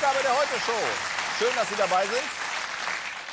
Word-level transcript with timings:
Hochsommeraufgabe 0.00 0.22
der 0.22 0.38
Heute-Show. 0.38 1.38
Schön, 1.38 1.54
dass 1.56 1.68
Sie 1.68 1.76
dabei 1.76 2.02
sind. 2.06 2.22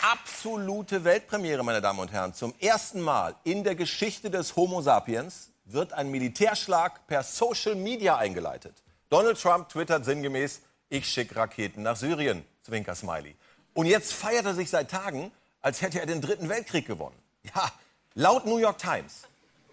Absolute 0.02 1.04
Weltpremiere, 1.04 1.64
meine 1.64 1.82
Damen 1.82 2.00
und 2.00 2.12
Herren. 2.12 2.34
Zum 2.34 2.54
ersten 2.60 3.02
Mal 3.02 3.36
in 3.44 3.64
der 3.64 3.76
Geschichte 3.76 4.30
des 4.30 4.56
Homo 4.56 4.82
sapiens 4.82 5.52
wird 5.66 5.94
ein 5.94 6.10
Militärschlag 6.10 7.08
per 7.08 7.24
Social 7.24 7.76
Media 7.76 8.18
eingeleitet. 8.18 8.84
Donald 9.10 9.42
Trump 9.42 9.70
twittert 9.70 10.06
sinngemäß, 10.06 10.62
ich 10.90 11.08
schicke 11.08 11.36
Raketen 11.38 11.84
nach 11.84 11.96
Syrien. 11.96 12.46
Zwinker 12.64 12.96
Smiley. 12.96 13.36
Und 13.74 13.86
jetzt 13.86 14.14
feiert 14.14 14.46
er 14.46 14.54
sich 14.54 14.70
seit 14.70 14.92
Tagen, 14.92 15.32
als 15.62 15.82
hätte 15.82 16.00
er 16.00 16.06
den 16.06 16.22
Dritten 16.22 16.50
Weltkrieg 16.50 16.86
gewonnen. 16.86 17.18
Ja, 17.44 17.72
laut 18.14 18.46
New 18.46 18.58
York 18.58 18.78
Times 18.78 19.28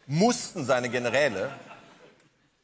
mussten 0.06 0.64
seine 0.64 0.88
Generäle 0.88 1.50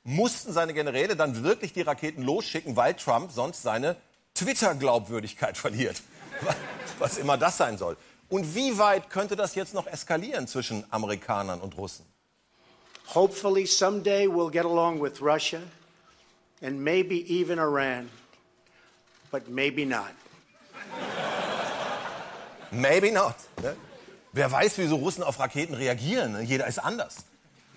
mussten 0.02 0.52
seine 0.52 0.72
Generäle 0.72 1.14
dann 1.14 1.44
wirklich 1.44 1.74
die 1.74 1.82
Raketen 1.82 2.22
losschicken, 2.22 2.74
weil 2.74 2.94
Trump 2.94 3.30
sonst 3.32 3.62
seine 3.62 3.96
Twitter-Glaubwürdigkeit 4.34 5.56
verliert. 5.56 6.02
Was 6.98 7.18
immer 7.18 7.36
das 7.36 7.56
sein 7.56 7.78
soll. 7.78 7.96
Und 8.28 8.54
wie 8.54 8.78
weit 8.78 9.10
könnte 9.10 9.34
das 9.34 9.54
jetzt 9.54 9.74
noch 9.74 9.86
eskalieren 9.86 10.46
zwischen 10.46 10.84
Amerikanern 10.90 11.60
und 11.60 11.76
Russen? 11.76 12.06
Hopefully 13.14 13.66
someday 13.66 14.26
we'll 14.26 14.50
get 14.50 14.64
along 14.64 15.02
with 15.02 15.20
Russia 15.20 15.60
and 16.62 16.80
maybe 16.80 17.24
even 17.28 17.58
Iran. 17.58 18.08
But 19.32 19.48
maybe 19.48 19.84
not. 19.84 20.14
Maybe 22.70 23.10
not. 23.10 23.34
Ne? 23.62 23.76
Wer 24.32 24.52
weiß, 24.52 24.78
wie 24.78 24.86
so 24.86 24.96
Russen 24.96 25.24
auf 25.24 25.40
Raketen 25.40 25.74
reagieren. 25.74 26.32
Ne? 26.32 26.42
Jeder 26.42 26.68
ist 26.68 26.78
anders. 26.78 27.24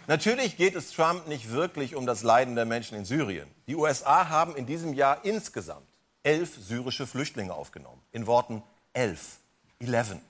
Natürlich 0.05 0.57
geht 0.57 0.75
es 0.75 0.91
Trump 0.91 1.27
nicht 1.27 1.51
wirklich 1.51 1.95
um 1.95 2.05
das 2.05 2.21
Leiden 2.21 2.55
der 2.55 2.65
Menschen 2.65 2.97
in 2.97 3.05
Syrien. 3.05 3.49
Die 3.67 3.75
USA 3.75 4.29
haben 4.29 4.55
in 4.55 4.67
diesem 4.67 4.93
Jahr 4.93 5.23
insgesamt 5.23 5.87
elf 6.23 6.57
syrische 6.67 7.05
Flüchtlinge 7.05 7.53
aufgenommen. 7.53 8.01
In 8.11 8.27
Worten 8.27 8.63
elf. 8.93 9.37
Eleven. 9.79 10.21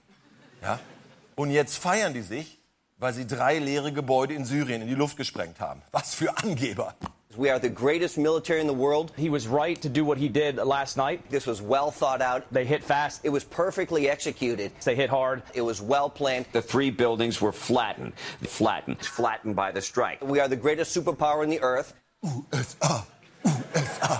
Ja? 0.61 0.79
Und 1.35 1.51
jetzt 1.51 1.77
feiern 1.77 2.13
die 2.13 2.21
sich, 2.21 2.59
weil 2.97 3.13
sie 3.13 3.27
drei 3.27 3.59
leere 3.59 3.91
Gebäude 3.91 4.33
in 4.33 4.45
Syrien 4.45 4.81
in 4.81 4.87
die 4.87 4.95
Luft 4.95 5.17
gesprengt 5.17 5.59
haben. 5.59 5.81
Was 5.91 6.13
für 6.15 6.35
Angeber. 6.37 6.95
We 7.35 7.49
are 7.49 7.59
the 7.59 7.69
greatest 7.69 8.17
military 8.17 8.61
in 8.61 8.67
the 8.67 8.73
world. 8.73 9.11
He 9.17 9.27
was 9.29 9.47
right 9.47 9.81
to 9.81 9.89
do 9.89 10.05
what 10.05 10.19
he 10.19 10.29
did 10.29 10.57
last 10.57 10.97
night. 10.97 11.19
This 11.31 11.47
was 11.47 11.63
well 11.63 11.89
thought 11.89 12.21
out. 12.21 12.43
They 12.51 12.63
hit 12.63 12.83
fast. 12.83 13.21
It 13.23 13.31
was 13.31 13.43
perfectly 13.43 14.07
executed. 14.07 14.71
They 14.83 14.95
hit 14.95 15.09
hard. 15.09 15.41
It 15.55 15.61
was 15.61 15.81
well 15.81 16.09
planned. 16.09 16.45
The 16.51 16.61
three 16.61 16.91
buildings 16.91 17.41
were 17.41 17.51
flattened. 17.51 18.13
Flattened. 18.43 19.03
Flattened 19.03 19.55
by 19.55 19.71
the 19.71 19.81
strike. 19.81 20.21
We 20.21 20.39
are 20.39 20.47
the 20.47 20.55
greatest 20.55 20.95
superpower 20.95 21.43
in 21.43 21.49
the 21.49 21.61
earth. 21.61 21.95
USA. 22.21 23.03
USA. 23.43 24.19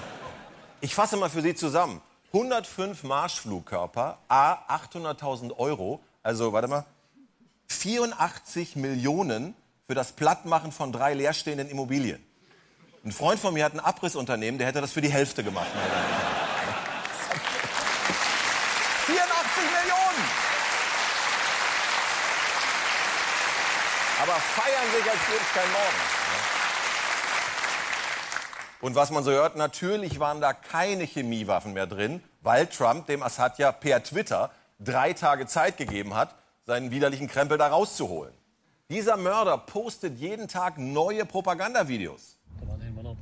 Ich 0.84 0.94
fasse 0.96 1.16
mal 1.16 1.30
für 1.30 1.42
Sie 1.42 1.56
zusammen. 1.56 2.02
105 2.34 3.04
Marschflugkörper, 3.04 4.18
A 4.28 4.54
800.000 4.68 5.58
Euro, 5.58 6.02
also 6.24 6.52
warte 6.52 6.68
mal, 6.68 6.86
84 7.70 8.76
Millionen 8.76 9.56
für 9.88 9.96
das 9.96 10.12
Plattmachen 10.12 10.74
von 10.74 10.92
drei 10.92 11.14
leerstehenden 11.14 11.70
Immobilien. 11.70 12.22
Ein 13.06 13.14
Freund 13.14 13.40
von 13.40 13.54
mir 13.54 13.64
hat 13.64 13.72
ein 13.74 13.80
Abrissunternehmen, 13.80 14.58
der 14.58 14.68
hätte 14.68 14.82
das 14.82 14.92
für 14.92 15.00
die 15.00 15.10
Hälfte 15.10 15.42
gemacht. 15.42 15.72
84 19.06 19.64
Millionen! 19.64 20.28
Aber 24.22 24.34
feiern 24.34 24.92
sich, 24.92 25.10
als 25.10 25.26
gäbe 25.28 25.40
es 25.40 25.54
keinen 25.54 25.72
Morgen. 25.72 26.63
Und 28.84 28.96
was 28.96 29.12
man 29.12 29.24
so 29.24 29.32
hört, 29.32 29.56
natürlich 29.56 30.20
waren 30.20 30.42
da 30.42 30.52
keine 30.52 31.06
Chemiewaffen 31.06 31.72
mehr 31.72 31.88
drin, 31.88 32.22
weil 32.42 32.68
Trump 32.68 33.08
dem 33.08 33.24
Assad 33.24 33.58
ja 33.58 33.72
per 33.72 34.04
Twitter 34.04 34.52
drei 34.78 35.14
Tage 35.14 35.48
Zeit 35.48 35.78
gegeben 35.78 36.16
hat, 36.16 36.36
seinen 36.66 36.92
widerlichen 36.92 37.30
Krempel 37.30 37.58
da 37.58 37.68
rauszuholen. 37.68 38.34
Dieser 38.90 39.16
Mörder 39.16 39.58
postet 39.58 40.18
jeden 40.18 40.50
Tag 40.50 40.78
neue 40.78 41.24
Propagandavideos. 41.26 42.38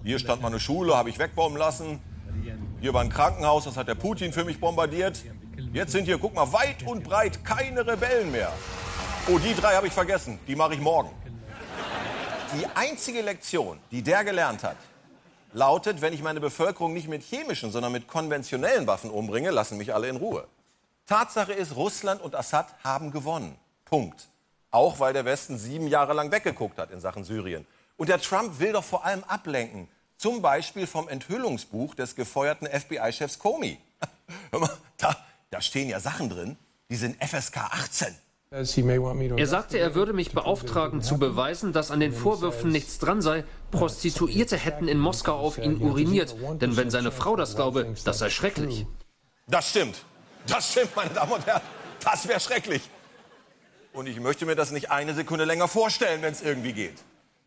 Hier 0.04 0.18
stand 0.18 0.42
mal 0.42 0.48
eine 0.48 0.60
Schule, 0.60 0.98
habe 0.98 1.12
ich 1.12 1.20
wegbomben 1.20 1.60
lassen. 1.60 2.02
Hier 2.80 2.96
war 2.96 3.02
ein 3.02 3.10
Krankenhaus, 3.10 3.66
das 3.66 3.78
hat 3.78 3.88
der 3.88 3.94
Putin 3.94 4.34
für 4.34 4.44
mich 4.44 4.60
bombardiert. 4.60 5.24
Jetzt 5.74 5.92
sind 5.92 6.06
hier, 6.06 6.18
guck 6.18 6.34
mal, 6.34 6.52
weit 6.54 6.82
und 6.88 7.04
breit 7.04 7.46
keine 7.46 7.86
Rebellen 7.86 8.32
mehr. 8.32 8.52
Oh, 9.28 9.38
die 9.38 9.54
drei 9.54 9.76
habe 9.76 9.86
ich 9.86 9.94
vergessen, 9.94 10.40
die 10.48 10.56
mache 10.56 10.74
ich 10.74 10.82
morgen. 10.82 11.12
Die 12.60 12.66
einzige 12.74 13.22
Lektion, 13.22 13.78
die 13.92 14.02
der 14.02 14.24
gelernt 14.24 14.64
hat, 14.64 14.78
lautet, 15.54 16.02
wenn 16.02 16.14
ich 16.14 16.22
meine 16.22 16.40
Bevölkerung 16.40 16.94
nicht 16.94 17.08
mit 17.08 17.24
chemischen, 17.24 17.72
sondern 17.72 17.92
mit 17.92 18.08
konventionellen 18.08 18.88
Waffen 18.88 19.10
umbringe, 19.10 19.52
lassen 19.52 19.78
mich 19.78 19.94
alle 19.94 20.08
in 20.08 20.18
Ruhe. 20.18 20.48
Tatsache 21.06 21.54
ist, 21.54 21.76
Russland 21.76 22.22
und 22.22 22.36
Assad 22.36 22.68
haben 22.84 23.12
gewonnen. 23.12 23.58
Punkt. 23.86 24.30
Auch 24.72 25.00
weil 25.00 25.14
der 25.14 25.26
Westen 25.26 25.58
sieben 25.58 25.88
Jahre 25.88 26.14
lang 26.14 26.32
weggeguckt 26.32 26.78
hat 26.78 26.92
in 26.92 27.02
Sachen 27.02 27.24
Syrien. 27.24 27.68
Und 27.98 28.08
der 28.08 28.22
Trump 28.22 28.60
will 28.60 28.72
doch 28.72 28.84
vor 28.84 29.06
allem 29.06 29.24
ablenken. 29.26 29.90
Zum 30.18 30.42
Beispiel 30.42 30.88
vom 30.88 31.10
Enthüllungsbuch 31.10 31.96
des 31.96 32.16
gefeuerten 32.16 32.68
FBI-Chefs 32.68 33.40
Comey. 33.40 33.80
da, 34.98 35.16
da 35.50 35.62
stehen 35.62 35.90
ja 35.90 36.00
Sachen 36.00 36.30
drin, 36.30 36.58
die 36.90 36.96
sind 36.96 37.22
FSK 37.24 37.58
18. 37.58 38.16
Er 38.54 39.48
sagte, 39.48 39.78
er 39.78 39.96
würde 39.96 40.12
mich 40.12 40.34
beauftragen, 40.34 41.02
zu 41.02 41.18
beweisen, 41.18 41.72
dass 41.72 41.90
an 41.90 42.02
den 42.02 42.12
Vorwürfen 42.12 42.70
nichts 42.70 43.00
dran 43.00 43.22
sei. 43.22 43.46
Prostituierte 43.72 44.58
hätten 44.58 44.90
in 44.90 45.00
Moskau 45.00 45.38
auf 45.38 45.58
ihn 45.58 45.82
uriniert. 45.82 46.36
Denn 46.60 46.76
wenn 46.76 46.90
seine 46.90 47.14
Frau 47.14 47.38
das 47.38 47.56
glaube, 47.56 47.96
das 48.04 48.20
sei 48.20 48.30
schrecklich. 48.30 48.86
Das 49.48 49.70
stimmt. 49.70 50.04
Das 50.48 50.70
stimmt, 50.70 50.94
meine 50.98 51.12
Damen 51.12 51.32
und 51.32 51.46
Herren. 51.46 51.62
Das 52.04 52.28
wäre 52.28 52.42
schrecklich. 52.42 52.82
Und 53.94 54.08
ich 54.08 54.20
möchte 54.20 54.46
mir 54.46 54.56
das 54.56 54.72
nicht 54.72 54.92
eine 54.92 55.14
Sekunde 55.14 55.46
länger 55.46 55.70
vorstellen, 55.70 56.22
wenn 56.22 56.34
es 56.34 56.42
irgendwie 56.42 56.74
geht. 56.74 56.96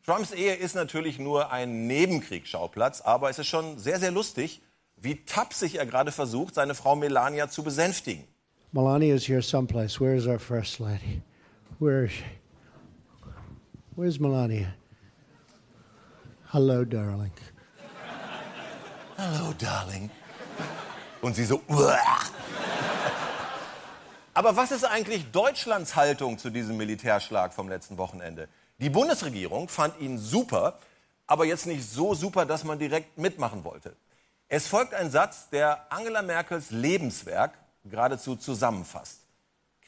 Trumps 0.07 0.33
Ehe 0.33 0.55
ist 0.55 0.75
natürlich 0.75 1.19
nur 1.19 1.53
ein 1.53 1.87
Nebenkriegsschauplatz, 1.87 3.03
aber 3.03 3.29
es 3.29 3.39
ist 3.39 3.49
schon 3.49 3.79
sehr, 3.79 3.99
sehr 3.99 4.11
lustig, 4.11 4.63
wie 4.97 5.23
tapsig 5.27 5.75
er 5.75 5.85
gerade 5.85 6.13
versucht, 6.13 6.55
seine 6.55 6.75
Frau 6.75 6.97
Melania 6.97 7.51
zu 7.51 7.63
besänftigen. 7.63 8.25
Melania 8.75 9.15
is 9.15 9.25
here 9.25 9.41
someplace. 9.41 10.01
Where 10.01 10.17
is 10.17 10.27
our 10.27 10.41
first 10.41 10.81
lady? 10.81 11.23
Where 11.79 12.07
is 12.07 12.11
she? 12.11 12.25
Where's 13.95 14.19
Melania? 14.19 14.75
Hello, 16.47 16.85
darling. 16.85 17.31
Hello, 19.17 19.55
darling. 19.57 20.11
Und 21.23 21.37
sie 21.37 21.45
so. 21.45 21.61
Aber 24.35 24.57
was 24.57 24.73
ist 24.73 24.85
eigentlich 24.85 25.31
Deutschlands 25.31 25.95
Haltung 25.95 26.37
zu 26.37 26.51
diesem 26.51 26.77
Militärschlag 26.77 27.55
vom 27.55 27.69
letzten 27.69 27.97
Wochenende? 27.97 28.49
Die 28.79 28.91
Bundesregierung 28.91 29.69
fand 29.69 30.01
ihn 30.01 30.19
super, 30.19 30.81
aber 31.29 31.45
jetzt 31.45 31.69
nicht 31.69 31.89
so 31.89 32.13
super, 32.15 32.45
dass 32.45 32.65
man 32.65 32.81
direkt 32.81 33.19
mitmachen 33.19 33.63
wollte. 33.63 33.95
Es 34.49 34.67
folgt 34.67 34.95
ein 34.95 35.13
Satz, 35.13 35.49
der 35.51 35.93
Angela 35.93 36.23
Merkels 36.23 36.73
Lebenswerk 36.73 37.53
geradezu 37.85 38.37
zusammenfasst. 38.37 39.21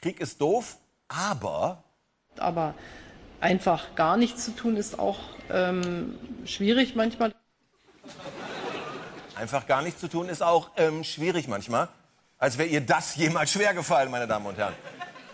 Krieg 0.01 0.21
ist 0.21 0.41
doof, 0.41 0.77
aber. 1.09 1.83
Aber 2.39 2.75
einfach 3.41 3.95
gar 3.95 4.17
nichts 4.17 4.45
zu 4.45 4.55
tun 4.55 4.77
ist 4.77 4.99
auch 4.99 5.19
ähm, 5.51 6.19
schwierig 6.45 6.95
manchmal. 6.95 7.35
Einfach 9.35 9.67
gar 9.67 9.83
nichts 9.83 10.01
zu 10.01 10.09
tun 10.09 10.29
ist 10.29 10.43
auch 10.43 10.71
ähm, 10.77 11.05
schwierig 11.05 11.49
manchmal. 11.49 11.89
Als 12.39 12.59
wäre 12.59 12.69
ihr 12.69 12.81
das 12.81 13.17
jemals 13.17 13.53
schwer 13.53 13.75
gefallen, 13.75 14.11
meine 14.11 14.27
Damen 14.27 14.47
und 14.47 14.57
Herren. 14.57 14.75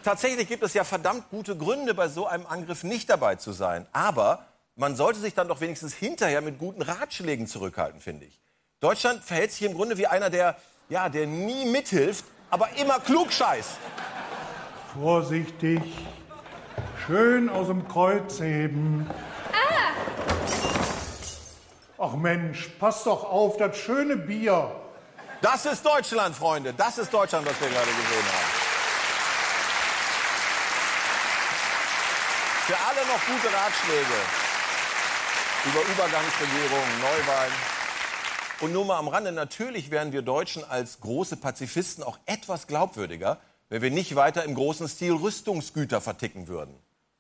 Tatsächlich 0.03 0.49
gibt 0.49 0.63
es 0.63 0.75
ja 0.75 0.85
verdammt 0.85 1.31
gute 1.31 1.57
Gründe, 1.57 1.95
bei 1.95 2.09
so 2.09 2.27
einem 2.27 2.47
Angriff 2.47 2.83
nicht 2.83 3.09
dabei 3.09 3.37
zu 3.37 3.53
sein. 3.53 3.87
Aber 3.93 4.47
man 4.75 4.97
sollte 4.97 5.21
sich 5.21 5.35
dann 5.35 5.49
doch 5.49 5.61
wenigstens 5.61 5.95
hinterher 5.95 6.41
mit 6.41 6.59
guten 6.59 6.83
Ratschlägen 6.83 7.47
zurückhalten, 7.47 8.01
finde 8.01 8.27
ich. 8.27 8.41
Deutschland 8.81 9.23
verhält 9.23 9.53
sich 9.53 9.63
im 9.63 9.75
Grunde 9.75 9.99
wie 9.99 10.09
einer, 10.09 10.31
der, 10.31 10.57
ja, 10.89 11.09
der 11.09 11.27
nie 11.27 11.67
mithilft, 11.67 12.25
aber 12.53 12.69
immer 12.77 13.01
klug 13.01 13.33
scheißt. 13.33 13.79
Vorsichtig. 14.95 15.81
Schön 17.07 17.49
aus 17.49 17.67
dem 17.69 17.89
Kreuz 17.89 18.39
heben. 18.41 19.11
Ah! 19.53 19.93
Ach 21.99 22.13
Mensch, 22.13 22.69
pass 22.79 23.05
doch 23.05 23.25
auf, 23.25 23.57
das 23.57 23.77
schöne 23.79 24.17
Bier. 24.17 24.71
Das 25.41 25.65
ist 25.65 25.85
Deutschland, 25.85 26.37
Freunde. 26.37 26.75
Das 26.75 26.99
ist 26.99 27.13
Deutschland, 27.13 27.49
was 27.49 27.59
wir 27.59 27.69
gerade 27.69 27.87
gesehen 27.87 28.27
haben. 28.29 28.53
Für 32.67 32.77
alle 32.77 33.07
noch 33.07 33.27
gute 33.27 33.49
Ratschläge 33.53 34.19
über 35.65 35.81
Übergangsregierungen, 35.81 37.01
Neuwahlen. 37.01 37.72
Und 38.63 38.73
nur 38.73 38.85
mal 38.85 38.97
am 38.97 39.09
Rande, 39.09 39.33
natürlich 39.33 39.91
wären 39.91 40.13
wir 40.13 40.23
Deutschen 40.23 40.63
als 40.63 41.01
große 41.01 41.37
Pazifisten 41.37 42.05
auch 42.05 42.17
etwas 42.27 42.69
glaubwürdiger, 42.69 43.39
wenn 43.69 43.83
wir 43.83 43.91
nicht 43.91 44.15
weiter 44.15 44.45
im 44.45 44.55
großen 44.55 44.89
Stil 44.89 45.15
Rüstungsgüter 45.15 46.01
verticken 46.01 46.47
würden. 46.47 46.73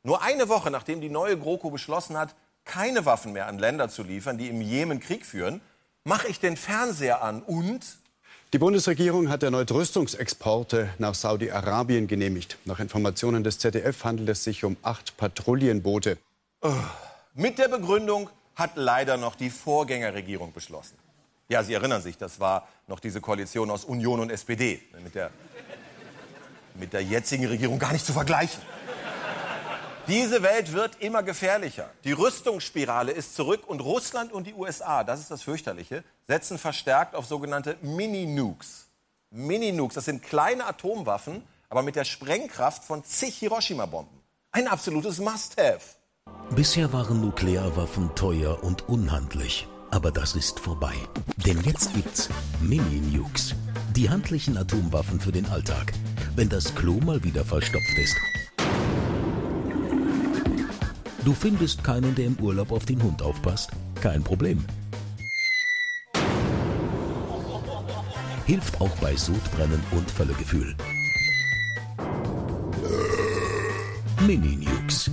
Nur 0.04 0.22
eine 0.22 0.48
Woche 0.48 0.70
nachdem 0.70 1.00
die 1.00 1.08
neue 1.08 1.36
GroKo 1.36 1.70
beschlossen 1.70 2.16
hat, 2.16 2.36
keine 2.64 3.06
Waffen 3.06 3.32
mehr 3.32 3.48
an 3.48 3.58
Länder 3.58 3.88
zu 3.88 4.04
liefern, 4.04 4.38
die 4.38 4.46
im 4.50 4.60
Jemen 4.60 5.00
Krieg 5.00 5.26
führen, 5.26 5.60
mache 6.04 6.28
ich 6.28 6.38
den 6.38 6.56
Fernseher 6.56 7.24
an 7.24 7.42
und 7.42 7.80
die 8.52 8.58
Bundesregierung 8.58 9.28
hat 9.28 9.42
erneut 9.42 9.72
Rüstungsexporte 9.72 10.90
nach 10.98 11.16
Saudi-Arabien 11.16 12.06
genehmigt. 12.06 12.56
Nach 12.66 12.78
Informationen 12.78 13.42
des 13.42 13.58
ZDF 13.58 14.04
handelt 14.04 14.28
es 14.28 14.44
sich 14.44 14.62
um 14.62 14.76
acht 14.82 15.16
Patrouillenboote. 15.16 16.18
Mit 17.34 17.58
der 17.58 17.66
Begründung 17.66 18.30
hat 18.54 18.72
leider 18.76 19.16
noch 19.16 19.34
die 19.34 19.50
Vorgängerregierung 19.50 20.52
beschlossen. 20.52 21.01
Ja, 21.52 21.62
Sie 21.62 21.74
erinnern 21.74 22.00
sich, 22.00 22.16
das 22.16 22.40
war 22.40 22.66
noch 22.86 22.98
diese 22.98 23.20
Koalition 23.20 23.70
aus 23.70 23.84
Union 23.84 24.20
und 24.20 24.30
SPD. 24.30 24.80
Mit 25.04 25.14
der, 25.14 25.30
mit 26.76 26.94
der 26.94 27.02
jetzigen 27.02 27.44
Regierung 27.44 27.78
gar 27.78 27.92
nicht 27.92 28.06
zu 28.06 28.14
vergleichen. 28.14 28.62
Diese 30.06 30.42
Welt 30.42 30.72
wird 30.72 30.96
immer 31.00 31.22
gefährlicher. 31.22 31.90
Die 32.04 32.12
Rüstungsspirale 32.12 33.12
ist 33.12 33.36
zurück 33.36 33.64
und 33.66 33.80
Russland 33.80 34.32
und 34.32 34.46
die 34.46 34.54
USA, 34.54 35.04
das 35.04 35.20
ist 35.20 35.30
das 35.30 35.42
fürchterliche, 35.42 36.04
setzen 36.26 36.56
verstärkt 36.56 37.14
auf 37.14 37.26
sogenannte 37.26 37.76
Mini-Nukes. 37.82 38.86
Mini-Nukes, 39.28 39.96
das 39.96 40.06
sind 40.06 40.22
kleine 40.22 40.64
Atomwaffen, 40.64 41.42
aber 41.68 41.82
mit 41.82 41.96
der 41.96 42.04
Sprengkraft 42.04 42.82
von 42.82 43.04
zig 43.04 43.36
Hiroshima-Bomben. 43.36 44.22
Ein 44.52 44.68
absolutes 44.68 45.18
Must-Have. 45.18 45.80
Bisher 46.56 46.94
waren 46.94 47.20
Nuklearwaffen 47.20 48.14
teuer 48.14 48.64
und 48.64 48.88
unhandlich. 48.88 49.68
Aber 49.92 50.10
das 50.10 50.34
ist 50.34 50.58
vorbei. 50.58 50.94
Denn 51.44 51.60
jetzt 51.64 51.92
gibt's 51.92 52.30
Mini-Nukes. 52.62 53.54
Die 53.94 54.08
handlichen 54.08 54.56
Atomwaffen 54.56 55.20
für 55.20 55.32
den 55.32 55.44
Alltag. 55.46 55.92
Wenn 56.34 56.48
das 56.48 56.74
Klo 56.74 56.98
mal 57.00 57.22
wieder 57.22 57.44
verstopft 57.44 57.98
ist. 57.98 58.16
Du 61.26 61.34
findest 61.34 61.84
keinen, 61.84 62.14
der 62.14 62.24
im 62.24 62.36
Urlaub 62.40 62.72
auf 62.72 62.86
den 62.86 63.02
Hund 63.02 63.20
aufpasst? 63.20 63.70
Kein 64.00 64.24
Problem. 64.24 64.64
Hilft 68.46 68.80
auch 68.80 68.96
bei 68.96 69.14
Sodbrennen 69.14 69.82
und 69.90 70.10
Völlegefühl. 70.10 70.74
Mini-Nukes. 74.26 75.10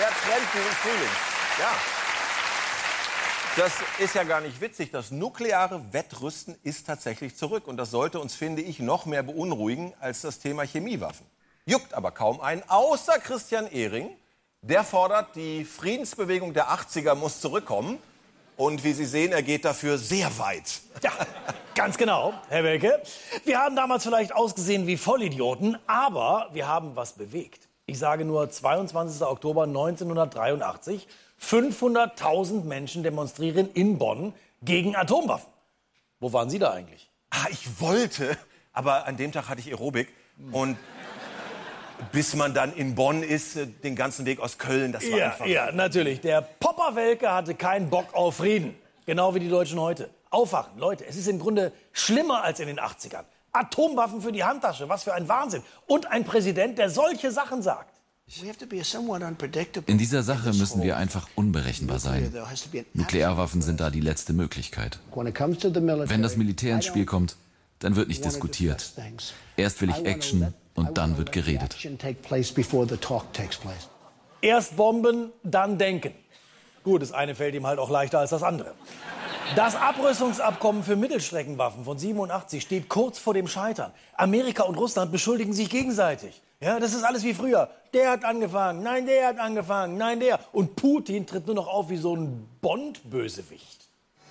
Der 0.00 0.08
Trend 0.08 0.48
dieses 0.54 0.74
Frühlings. 0.76 1.12
Ja. 1.58 1.72
Das 3.54 3.72
ist 3.98 4.14
ja 4.14 4.24
gar 4.24 4.40
nicht 4.40 4.58
witzig. 4.62 4.90
Das 4.90 5.10
nukleare 5.10 5.92
Wettrüsten 5.92 6.56
ist 6.62 6.86
tatsächlich 6.86 7.36
zurück. 7.36 7.68
Und 7.68 7.76
das 7.76 7.90
sollte 7.90 8.18
uns, 8.18 8.34
finde 8.34 8.62
ich, 8.62 8.78
noch 8.78 9.04
mehr 9.04 9.22
beunruhigen 9.22 9.92
als 10.00 10.22
das 10.22 10.38
Thema 10.38 10.62
Chemiewaffen. 10.62 11.26
Juckt 11.66 11.92
aber 11.92 12.12
kaum 12.12 12.40
einen, 12.40 12.62
außer 12.66 13.18
Christian 13.18 13.66
Ehring. 13.66 14.08
Der 14.62 14.84
fordert, 14.84 15.36
die 15.36 15.66
Friedensbewegung 15.66 16.54
der 16.54 16.70
80er 16.70 17.14
muss 17.14 17.42
zurückkommen. 17.42 17.98
Und 18.56 18.82
wie 18.82 18.94
Sie 18.94 19.04
sehen, 19.04 19.32
er 19.32 19.42
geht 19.42 19.66
dafür 19.66 19.98
sehr 19.98 20.38
weit. 20.38 20.80
Ja, 21.02 21.12
ganz 21.74 21.98
genau, 21.98 22.32
Herr 22.48 22.64
Welke. 22.64 23.02
Wir 23.44 23.58
haben 23.58 23.76
damals 23.76 24.04
vielleicht 24.04 24.34
ausgesehen 24.34 24.86
wie 24.86 24.96
Vollidioten, 24.96 25.78
aber 25.86 26.48
wir 26.54 26.66
haben 26.66 26.96
was 26.96 27.12
bewegt. 27.12 27.69
Ich 27.90 27.98
sage 27.98 28.24
nur 28.24 28.48
22. 28.48 29.20
Oktober 29.26 29.64
1983. 29.64 31.08
500.000 31.42 32.62
Menschen 32.62 33.02
demonstrieren 33.02 33.68
in 33.74 33.98
Bonn 33.98 34.32
gegen 34.62 34.94
Atomwaffen. 34.94 35.50
Wo 36.20 36.32
waren 36.32 36.48
Sie 36.50 36.60
da 36.60 36.70
eigentlich? 36.70 37.10
Ah, 37.30 37.46
ich 37.50 37.80
wollte, 37.80 38.36
aber 38.72 39.06
an 39.08 39.16
dem 39.16 39.32
Tag 39.32 39.48
hatte 39.48 39.58
ich 39.60 39.66
Aerobik 39.72 40.14
und 40.52 40.76
bis 42.12 42.36
man 42.36 42.54
dann 42.54 42.72
in 42.74 42.94
Bonn 42.94 43.24
ist, 43.24 43.56
äh, 43.56 43.66
den 43.66 43.96
ganzen 43.96 44.24
Weg 44.24 44.38
aus 44.38 44.58
Köln, 44.58 44.92
das 44.92 45.10
war 45.10 45.18
Ja, 45.18 45.26
einfach. 45.32 45.46
ja, 45.46 45.72
natürlich. 45.72 46.20
Der 46.20 46.42
Popper 46.42 46.94
Welke 46.94 47.32
hatte 47.32 47.56
keinen 47.56 47.90
Bock 47.90 48.14
auf 48.14 48.36
Frieden. 48.36 48.76
Genau 49.04 49.34
wie 49.34 49.40
die 49.40 49.48
Deutschen 49.48 49.80
heute. 49.80 50.10
Aufwachen, 50.30 50.78
Leute, 50.78 51.04
es 51.06 51.16
ist 51.16 51.26
im 51.26 51.40
Grunde 51.40 51.72
schlimmer 51.92 52.44
als 52.44 52.60
in 52.60 52.68
den 52.68 52.78
80ern. 52.78 53.24
Atomwaffen 53.52 54.22
für 54.22 54.32
die 54.32 54.44
Handtasche, 54.44 54.88
was 54.88 55.04
für 55.04 55.14
ein 55.14 55.28
Wahnsinn. 55.28 55.62
Und 55.86 56.06
ein 56.06 56.24
Präsident, 56.24 56.78
der 56.78 56.90
solche 56.90 57.30
Sachen 57.30 57.62
sagt. 57.62 58.00
In 59.86 59.98
dieser 59.98 60.22
Sache 60.22 60.52
müssen 60.52 60.82
wir 60.82 60.96
einfach 60.96 61.28
unberechenbar 61.34 61.98
sein. 61.98 62.32
Nuklearwaffen 62.94 63.60
sind 63.60 63.80
da 63.80 63.90
die 63.90 64.00
letzte 64.00 64.32
Möglichkeit. 64.32 65.00
Wenn 65.12 66.22
das 66.22 66.36
Militär 66.36 66.76
ins 66.76 66.84
Spiel 66.84 67.06
kommt, 67.06 67.36
dann 67.80 67.96
wird 67.96 68.08
nicht 68.08 68.24
diskutiert. 68.24 68.92
Erst 69.56 69.80
will 69.80 69.90
ich 69.90 70.04
Action 70.04 70.54
und 70.74 70.96
dann 70.96 71.18
wird 71.18 71.32
geredet. 71.32 71.76
Erst 74.42 74.76
bomben, 74.76 75.32
dann 75.42 75.78
denken. 75.78 76.14
Gut, 76.84 77.02
das 77.02 77.12
eine 77.12 77.34
fällt 77.34 77.54
ihm 77.54 77.66
halt 77.66 77.78
auch 77.78 77.90
leichter 77.90 78.20
als 78.20 78.30
das 78.30 78.42
andere. 78.42 78.74
Das 79.56 79.74
Abrüstungsabkommen 79.74 80.84
für 80.84 80.94
Mittelstreckenwaffen 80.94 81.84
von 81.84 81.98
87 81.98 82.62
steht 82.62 82.88
kurz 82.88 83.18
vor 83.18 83.34
dem 83.34 83.48
Scheitern. 83.48 83.92
Amerika 84.14 84.62
und 84.62 84.76
Russland 84.76 85.10
beschuldigen 85.10 85.52
sich 85.52 85.68
gegenseitig. 85.68 86.40
Ja, 86.60 86.78
das 86.78 86.94
ist 86.94 87.02
alles 87.02 87.24
wie 87.24 87.34
früher. 87.34 87.68
Der 87.92 88.12
hat 88.12 88.24
angefangen, 88.24 88.84
nein, 88.84 89.06
der 89.06 89.26
hat 89.26 89.38
angefangen, 89.40 89.96
nein, 89.96 90.20
der. 90.20 90.38
Und 90.52 90.76
Putin 90.76 91.26
tritt 91.26 91.46
nur 91.46 91.56
noch 91.56 91.66
auf 91.66 91.90
wie 91.90 91.96
so 91.96 92.14
ein 92.14 92.48
Bond-Bösewicht. 92.60 93.89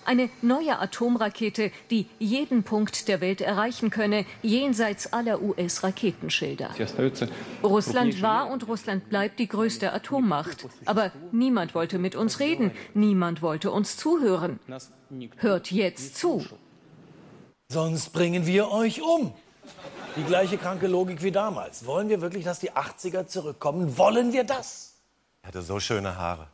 Eine 0.09 0.31
neue 0.41 0.79
Atomrakete, 0.79 1.71
die 1.91 2.07
jeden 2.17 2.63
Punkt 2.63 3.07
der 3.07 3.21
Welt 3.21 3.41
erreichen 3.41 3.91
könne, 3.91 4.25
jenseits 4.41 5.13
aller 5.13 5.39
US-Raketenschilder. 5.39 6.71
Russland 7.61 8.19
war 8.23 8.49
und 8.49 8.67
Russland 8.67 9.07
bleibt 9.09 9.37
die 9.37 9.47
größte 9.47 9.93
Atommacht. 9.93 10.65
Aber 10.85 11.11
niemand 11.31 11.75
wollte 11.75 11.99
mit 11.99 12.15
uns 12.15 12.39
reden, 12.39 12.71
niemand 12.95 13.43
wollte 13.43 13.69
uns 13.69 13.97
zuhören. 13.97 14.59
Hört 15.37 15.69
jetzt 15.69 16.17
zu. 16.17 16.43
Sonst 17.67 18.09
bringen 18.09 18.47
wir 18.47 18.71
euch 18.71 19.03
um. 19.03 19.31
Die 20.15 20.23
gleiche 20.23 20.57
kranke 20.57 20.87
Logik 20.87 21.21
wie 21.21 21.31
damals. 21.31 21.85
Wollen 21.85 22.09
wir 22.09 22.19
wirklich, 22.19 22.45
dass 22.45 22.57
die 22.57 22.71
80er 22.71 23.27
zurückkommen? 23.27 23.95
Wollen 23.99 24.33
wir 24.33 24.43
das? 24.43 24.95
Er 25.43 25.49
hatte 25.49 25.61
so 25.61 25.79
schöne 25.79 26.17
Haare. 26.17 26.47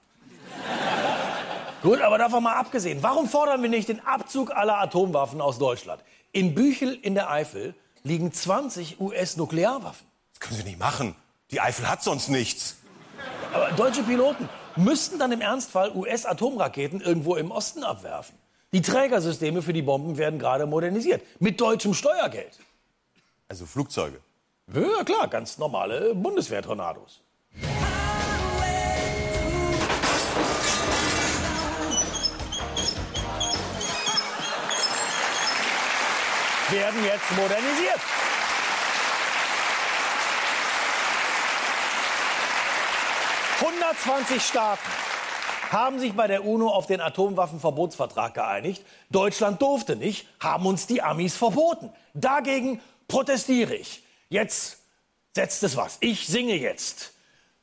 Gut, 1.86 2.02
aber 2.02 2.18
davon 2.18 2.42
mal 2.42 2.56
abgesehen, 2.56 3.04
warum 3.04 3.30
fordern 3.30 3.62
wir 3.62 3.70
nicht 3.70 3.90
den 3.90 4.00
Abzug 4.00 4.50
aller 4.50 4.80
Atomwaffen 4.80 5.40
aus 5.40 5.60
Deutschland? 5.60 6.04
In 6.32 6.56
Büchel 6.56 6.96
in 7.00 7.14
der 7.14 7.30
Eifel 7.30 7.76
liegen 8.02 8.34
20 8.34 9.00
US-Nuklearwaffen. 9.00 10.08
Das 10.34 10.40
können 10.40 10.56
Sie 10.56 10.64
nicht 10.64 10.80
machen. 10.80 11.16
Die 11.52 11.62
Eifel 11.62 11.88
hat 11.88 12.02
sonst 12.02 12.30
nichts. 12.30 12.78
Aber 13.54 13.72
deutsche 13.74 14.02
Piloten 14.02 14.50
müssten 14.76 15.20
dann 15.20 15.32
im 15.32 15.42
Ernstfall 15.42 15.92
US-Atomraketen 15.96 17.02
irgendwo 17.02 17.36
im 17.36 17.52
Osten 17.52 17.84
abwerfen. 17.84 18.36
Die 18.74 18.82
Trägersysteme 18.82 19.62
für 19.62 19.72
die 19.72 19.84
Bomben 19.84 20.18
werden 20.18 20.40
gerade 20.40 20.66
modernisiert. 20.66 21.22
Mit 21.40 21.62
deutschem 21.62 21.94
Steuergeld. 21.94 22.58
Also 23.48 23.68
Flugzeuge. 23.68 24.20
Ja, 24.74 25.04
klar, 25.04 25.28
ganz 25.28 25.60
normale 25.60 26.16
Bundeswehr-Tornados. 26.16 27.22
Werden 36.70 37.06
jetzt 37.06 37.32
modernisiert. 37.32 38.00
...120 43.60 44.40
Staaten 44.40 44.82
haben 45.72 46.00
sich 46.00 46.14
bei 46.14 46.28
der 46.28 46.46
UNO 46.46 46.70
auf 46.70 46.88
den 46.88 47.02
Atomwaffenverbotsvertrag 47.02 48.34
geeinigt. 48.34 48.84
Deutschland 49.10 49.62
durfte 49.62 49.96
nicht, 49.96 50.28
haben 50.40 50.66
uns 50.66 50.88
die 50.88 51.02
Amis 51.02 51.36
verboten. 51.36 51.92
Dagegen 52.14 52.82
protestiere 53.08 53.76
ich. 53.76 54.04
Jetzt 54.30 54.80
setzt 55.36 55.64
es 55.64 55.76
was. 55.78 55.98
Ich 56.00 56.28
singe 56.28 56.56
jetzt. 56.56 57.14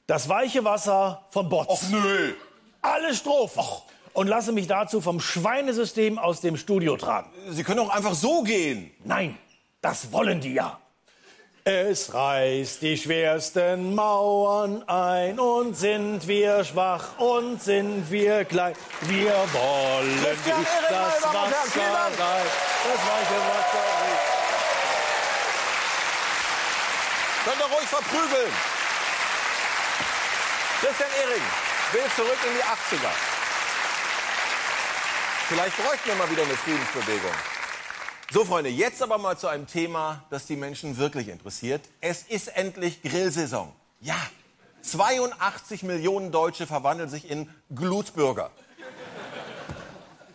Das 0.07 0.29
weiche 0.29 0.65
Wasser 0.65 1.25
von 1.31 1.49
Botz. 1.49 1.69
Och 1.69 1.83
nö. 1.91 2.35
Alle 2.83 3.15
Strophen. 3.15 3.65
Und 4.15 4.27
lasse 4.27 4.53
mich 4.53 4.67
dazu 4.67 5.01
vom 5.01 5.21
Schweinesystem 5.21 6.19
aus 6.19 6.41
dem 6.41 6.57
Studio 6.57 6.97
tragen. 6.97 7.31
Sie 7.51 7.65
können 7.65 7.81
auch 7.81 7.89
einfach 7.89 8.15
so 8.15 8.43
gehen. 8.43 8.91
Nein, 9.05 9.39
das 9.81 10.13
wollen 10.13 10.41
die 10.41 10.55
ja. 10.55 10.79
Es 11.65 12.13
reißt 12.13 12.83
die 12.83 12.97
schwersten 12.97 13.95
Mauern 13.95 14.83
ein 14.89 15.39
und 15.39 15.77
sind 15.77 16.27
wir 16.27 16.65
schwach 16.65 17.19
und 17.19 17.63
sind 17.63 18.11
wir 18.11 18.45
klein. 18.45 18.75
Wir 19.03 19.31
wollen 19.31 20.23
Christian 20.25 20.59
nicht 20.59 20.71
das 20.91 21.23
Wasser 21.23 21.83
rein, 21.83 22.13
das 22.19 23.01
weiche 23.07 23.39
Wasser 23.49 23.79
rein. 23.79 24.19
Könnt 27.45 27.61
ihr 27.61 27.77
ruhig 27.77 27.89
verprügeln. 27.89 28.53
Christian 30.81 31.11
Ehring 31.23 31.43
will 31.93 32.11
zurück 32.17 32.39
in 32.45 32.55
die 32.57 32.65
80er. 32.65 33.32
Vielleicht 35.53 35.77
bräuchten 35.77 36.09
wir 36.09 36.15
mal 36.15 36.31
wieder 36.31 36.45
eine 36.45 36.55
Friedensbewegung. 36.55 37.31
So, 38.31 38.43
Freunde, 38.47 38.71
jetzt 38.71 39.03
aber 39.03 39.19
mal 39.19 39.37
zu 39.37 39.49
einem 39.49 39.67
Thema, 39.67 40.25
das 40.31 40.47
die 40.47 40.57
Menschen 40.57 40.97
wirklich 40.97 41.29
interessiert. 41.29 41.83
Es 42.01 42.23
ist 42.23 42.49
endlich 42.57 43.03
Grillsaison. 43.03 43.71
Ja, 44.01 44.17
82 44.81 45.83
Millionen 45.83 46.33
Deutsche 46.33 46.67
verwandeln 46.67 47.11
sich 47.11 47.31
in 47.31 47.51
Glutbürger. 47.69 48.51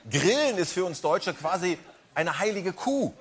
Grillen 0.07 0.59
ist 0.59 0.73
für 0.73 0.85
uns 0.85 1.01
Deutsche 1.01 1.33
quasi 1.33 1.79
eine 2.13 2.37
heilige 2.37 2.71
Kuh. 2.71 3.11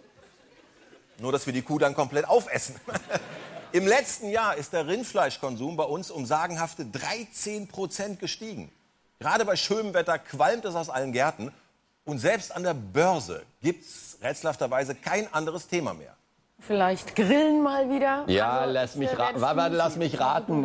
Nur, 1.17 1.33
dass 1.33 1.47
wir 1.47 1.55
die 1.55 1.63
Kuh 1.63 1.79
dann 1.79 1.95
komplett 1.95 2.29
aufessen. 2.29 2.79
Im 3.73 3.87
letzten 3.87 4.29
Jahr 4.29 4.57
ist 4.57 4.75
der 4.75 4.87
Rindfleischkonsum 4.87 5.79
bei 5.79 5.85
uns 5.85 6.11
um 6.11 6.27
sagenhafte 6.27 6.85
13 6.85 7.69
Prozent 7.69 8.21
gestiegen. 8.21 8.71
Gerade 9.19 9.47
bei 9.47 9.57
schönem 9.57 9.95
Wetter 9.95 10.19
qualmt 10.19 10.67
es 10.67 10.75
aus 10.75 10.91
allen 10.91 11.13
Gärten. 11.13 11.55
Und 12.07 12.19
selbst 12.21 12.55
an 12.55 12.63
der 12.63 12.75
Börse 12.75 13.43
gibt 13.61 13.85
es 13.85 14.19
rätselhafterweise 14.23 14.95
kein 14.95 15.33
anderes 15.35 15.67
Thema 15.67 15.93
mehr. 15.93 16.15
Vielleicht 16.61 17.17
grillen 17.17 17.65
mal 17.65 17.91
wieder? 17.91 18.23
Ja, 18.29 18.61
also, 18.61 18.73
lass, 18.73 18.95
mich 18.95 19.19
ra 19.19 19.31
warte, 19.35 19.75
lass 19.75 19.97
mich 19.97 20.21
raten. 20.21 20.65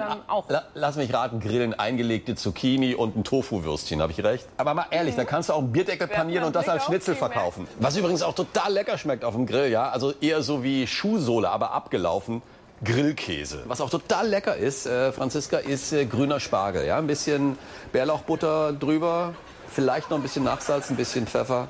Lass 0.76 0.96
mich 0.98 1.12
raten, 1.12 1.40
grillen 1.40 1.74
eingelegte 1.74 2.36
Zucchini 2.36 2.94
und 2.94 3.18
ein 3.18 3.24
Tofu-Würstchen, 3.24 4.04
habe 4.04 4.12
ich 4.12 4.24
recht? 4.24 4.48
Aber 4.58 4.76
mal 4.76 4.86
ehrlich, 4.92 5.16
mhm. 5.16 5.18
da 5.18 5.24
kannst 5.26 5.50
du 5.50 5.54
auch 5.54 5.60
einen 5.60 5.72
Bierdeckel 5.72 6.08
panieren 6.08 6.46
und 6.46 6.56
das 6.56 6.70
als 6.70 6.86
Schnitzel 6.86 7.16
verkaufen. 7.16 7.68
Was 7.80 7.98
übrigens 7.98 8.22
auch 8.22 8.36
total 8.36 8.72
lecker 8.74 9.00
schmeckt 9.00 9.26
auf 9.26 9.34
dem 9.34 9.48
Grill, 9.48 9.72
ja? 9.72 9.90
Also 9.90 10.14
eher 10.22 10.44
so 10.44 10.64
wie 10.64 10.86
Schuhsohle, 10.86 11.50
aber 11.50 11.72
abgelaufen. 11.72 12.44
Grillkäse. 12.84 13.64
Was 13.66 13.82
auch 13.82 13.90
total 13.90 14.28
lecker 14.28 14.56
ist, 14.56 14.86
äh, 14.86 15.12
Franziska, 15.12 15.58
ist 15.58 15.92
äh, 15.92 16.06
grüner 16.06 16.40
Spargel. 16.40 16.86
Ja? 16.86 16.98
Ein 16.98 17.08
bisschen 17.08 17.58
Bärlauchbutter 17.92 18.74
drüber, 18.74 19.34
vielleicht 19.74 20.10
noch 20.10 20.18
ein 20.18 20.24
bisschen 20.24 20.44
Nachsalz, 20.44 20.90
ein 20.90 20.96
bisschen 20.96 21.28
Pfeffer. 21.28 21.68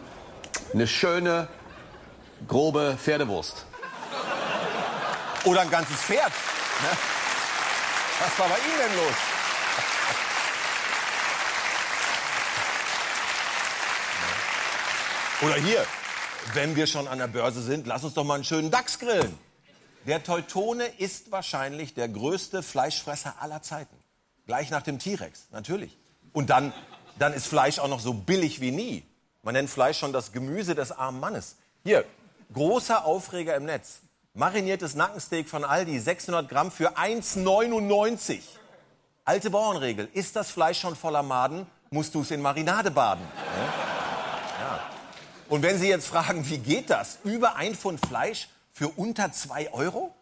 Eine 0.73 0.87
schöne, 0.87 1.47
grobe 2.47 2.97
Pferdewurst. 3.01 3.65
Oder 5.45 5.61
ein 5.61 5.69
ganzes 5.69 5.97
Pferd. 5.97 6.31
Ne? 6.31 6.97
Was 8.19 8.39
war 8.39 8.47
bei 8.47 8.57
Ihnen 8.57 8.77
denn 8.77 8.97
los? 8.97 9.15
Oder 15.41 15.55
hier, 15.55 15.83
wenn 16.53 16.75
wir 16.75 16.85
schon 16.85 17.07
an 17.07 17.17
der 17.17 17.27
Börse 17.27 17.63
sind, 17.63 17.87
lass 17.87 18.03
uns 18.03 18.13
doch 18.13 18.23
mal 18.23 18.35
einen 18.35 18.43
schönen 18.43 18.69
DAX 18.69 18.99
grillen. 18.99 19.35
Der 20.05 20.23
Teutone 20.23 20.85
ist 20.85 21.31
wahrscheinlich 21.31 21.95
der 21.95 22.09
größte 22.09 22.61
Fleischfresser 22.61 23.35
aller 23.39 23.63
Zeiten. 23.63 23.95
Gleich 24.45 24.69
nach 24.69 24.83
dem 24.83 24.99
T-Rex, 24.99 25.47
natürlich. 25.51 25.97
Und 26.33 26.49
dann, 26.49 26.73
dann 27.21 27.33
ist 27.33 27.47
Fleisch 27.47 27.79
auch 27.79 27.87
noch 27.87 27.99
so 27.99 28.13
billig 28.13 28.61
wie 28.61 28.71
nie. 28.71 29.03
Man 29.43 29.53
nennt 29.53 29.69
Fleisch 29.69 29.99
schon 29.99 30.13
das 30.13 30.31
Gemüse 30.31 30.75
des 30.75 30.91
armen 30.91 31.19
Mannes. 31.19 31.55
Hier, 31.83 32.05
großer 32.53 33.05
Aufreger 33.05 33.55
im 33.55 33.65
Netz. 33.65 34.01
Mariniertes 34.33 34.95
Nackensteak 34.95 35.49
von 35.49 35.63
Aldi, 35.63 35.99
600 35.99 36.47
Gramm 36.49 36.71
für 36.71 36.97
1,99. 36.97 38.39
Alte 39.25 39.49
Bauernregel, 39.49 40.09
ist 40.13 40.35
das 40.35 40.49
Fleisch 40.51 40.79
schon 40.79 40.95
voller 40.95 41.21
Maden, 41.21 41.67
musst 41.91 42.15
du 42.15 42.21
es 42.21 42.31
in 42.31 42.41
Marinade 42.41 42.91
baden. 42.91 43.25
Ja. 44.59 44.79
Und 45.49 45.63
wenn 45.63 45.77
Sie 45.77 45.89
jetzt 45.89 46.07
fragen, 46.07 46.49
wie 46.49 46.59
geht 46.59 46.89
das? 46.89 47.19
Über 47.23 47.55
ein 47.55 47.75
Pfund 47.75 48.03
Fleisch 48.05 48.47
für 48.71 48.87
unter 48.87 49.31
zwei 49.31 49.71
Euro? 49.73 50.15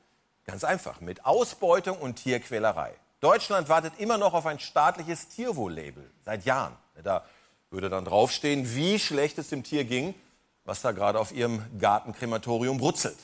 Ganz 0.45 0.63
einfach, 0.63 1.01
mit 1.01 1.25
Ausbeutung 1.25 1.97
und 1.97 2.15
Tierquälerei. 2.15 2.93
Deutschland 3.21 3.67
wartet 3.67 3.93
immer 3.97 4.17
noch 4.17 4.33
auf 4.33 4.45
ein 4.45 4.59
staatliches 4.59 5.27
Tierwohl-Label, 5.27 6.09
seit 6.23 6.45
Jahren. 6.45 6.75
Da 7.03 7.25
würde 7.69 7.89
dann 7.89 8.05
draufstehen, 8.05 8.75
wie 8.75 8.97
schlecht 8.97 9.37
es 9.37 9.49
dem 9.49 9.63
Tier 9.63 9.83
ging, 9.83 10.15
was 10.63 10.81
da 10.81 10.91
gerade 10.91 11.19
auf 11.19 11.33
ihrem 11.33 11.61
Gartenkrematorium 11.79 12.77
brutzelt. 12.77 13.17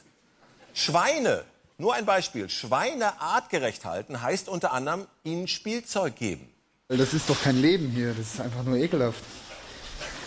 Schweine, 0.74 1.44
nur 1.78 1.94
ein 1.94 2.06
Beispiel, 2.06 2.50
Schweine 2.50 3.22
artgerecht 3.22 3.86
halten 3.86 4.22
heißt 4.22 4.50
unter 4.50 4.74
anderem 4.74 5.08
ihnen 5.24 5.48
Spielzeug 5.48 6.16
geben. 6.18 6.50
Das 6.90 7.14
ist 7.14 7.30
doch 7.30 7.42
kein 7.42 7.60
Leben 7.62 7.90
hier, 7.90 8.14
das 8.14 8.34
ist 8.34 8.42
einfach 8.42 8.64
nur 8.64 8.78
ekelhaft. 8.78 9.24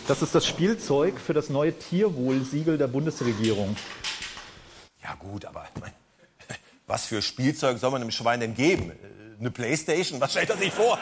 Das 0.09 0.23
ist 0.23 0.35
das 0.35 0.47
Spielzeug 0.47 1.21
für 1.21 1.35
das 1.35 1.51
neue 1.51 1.79
Tierwohlsiegel 1.79 2.79
der 2.79 2.87
Bundesregierung. 2.87 3.77
Ja 5.03 5.15
gut, 5.15 5.45
aber 5.45 5.69
was 6.87 7.05
für 7.05 7.21
Spielzeug 7.21 7.79
soll 7.79 7.91
man 7.91 8.01
einem 8.01 8.11
Schwein 8.11 8.41
denn 8.41 8.55
geben? 8.55 8.93
Eine 9.38 9.52
Playstation? 9.52 10.21
Was 10.21 10.33
stellt 10.33 10.50
er 10.50 10.57
sich 10.57 10.73
vor? 10.73 10.99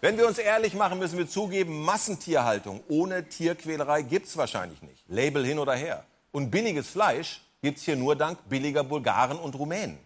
Wenn 0.00 0.18
wir 0.18 0.26
uns 0.26 0.38
ehrlich 0.38 0.74
machen, 0.74 0.98
müssen 0.98 1.18
wir 1.18 1.28
zugeben, 1.28 1.84
Massentierhaltung 1.84 2.82
ohne 2.88 3.28
Tierquälerei 3.28 4.02
gibt 4.02 4.26
es 4.26 4.36
wahrscheinlich 4.36 4.82
nicht. 4.82 5.04
Label 5.06 5.44
hin 5.44 5.60
oder 5.60 5.74
her. 5.74 6.04
Und 6.32 6.50
billiges 6.50 6.88
Fleisch 6.88 7.42
gibt 7.62 7.78
es 7.78 7.84
hier 7.84 7.94
nur 7.94 8.16
dank 8.16 8.38
billiger 8.48 8.82
Bulgaren 8.82 9.38
und 9.38 9.54
Rumänen. 9.54 9.98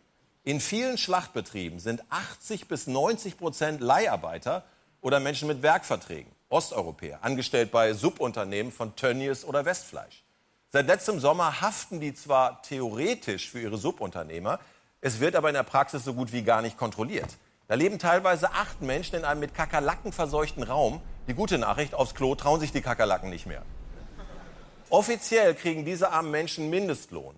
In 0.42 0.60
vielen 0.60 0.98
Schlachtbetrieben 0.98 1.78
sind 1.78 2.02
80 2.10 2.68
bis 2.68 2.86
90 2.86 3.38
Prozent 3.38 3.80
Leiharbeiter 3.80 4.64
oder 5.00 5.20
Menschen 5.20 5.48
mit 5.48 5.62
Werkverträgen, 5.62 6.32
Osteuropäer, 6.50 7.20
angestellt 7.22 7.70
bei 7.70 7.94
Subunternehmen 7.94 8.72
von 8.72 8.94
Tönnies 8.94 9.44
oder 9.44 9.64
Westfleisch. 9.64 10.22
Seit 10.70 10.86
letztem 10.86 11.18
Sommer 11.20 11.62
haften 11.62 12.00
die 12.00 12.14
zwar 12.14 12.60
theoretisch 12.60 13.48
für 13.48 13.60
ihre 13.60 13.78
Subunternehmer, 13.78 14.58
es 15.04 15.20
wird 15.20 15.36
aber 15.36 15.50
in 15.50 15.54
der 15.54 15.64
Praxis 15.64 16.02
so 16.02 16.14
gut 16.14 16.32
wie 16.32 16.42
gar 16.42 16.62
nicht 16.62 16.78
kontrolliert. 16.78 17.36
Da 17.68 17.74
leben 17.74 17.98
teilweise 17.98 18.52
acht 18.52 18.80
Menschen 18.80 19.16
in 19.16 19.26
einem 19.26 19.40
mit 19.40 19.52
Kakerlaken 19.52 20.12
verseuchten 20.12 20.62
Raum. 20.62 21.02
Die 21.28 21.34
gute 21.34 21.58
Nachricht, 21.58 21.92
aufs 21.92 22.14
Klo 22.14 22.34
trauen 22.34 22.58
sich 22.58 22.72
die 22.72 22.80
Kakerlaken 22.80 23.28
nicht 23.28 23.44
mehr. 23.44 23.60
Offiziell 24.88 25.54
kriegen 25.54 25.84
diese 25.84 26.10
armen 26.10 26.30
Menschen 26.30 26.70
Mindestlohn. 26.70 27.34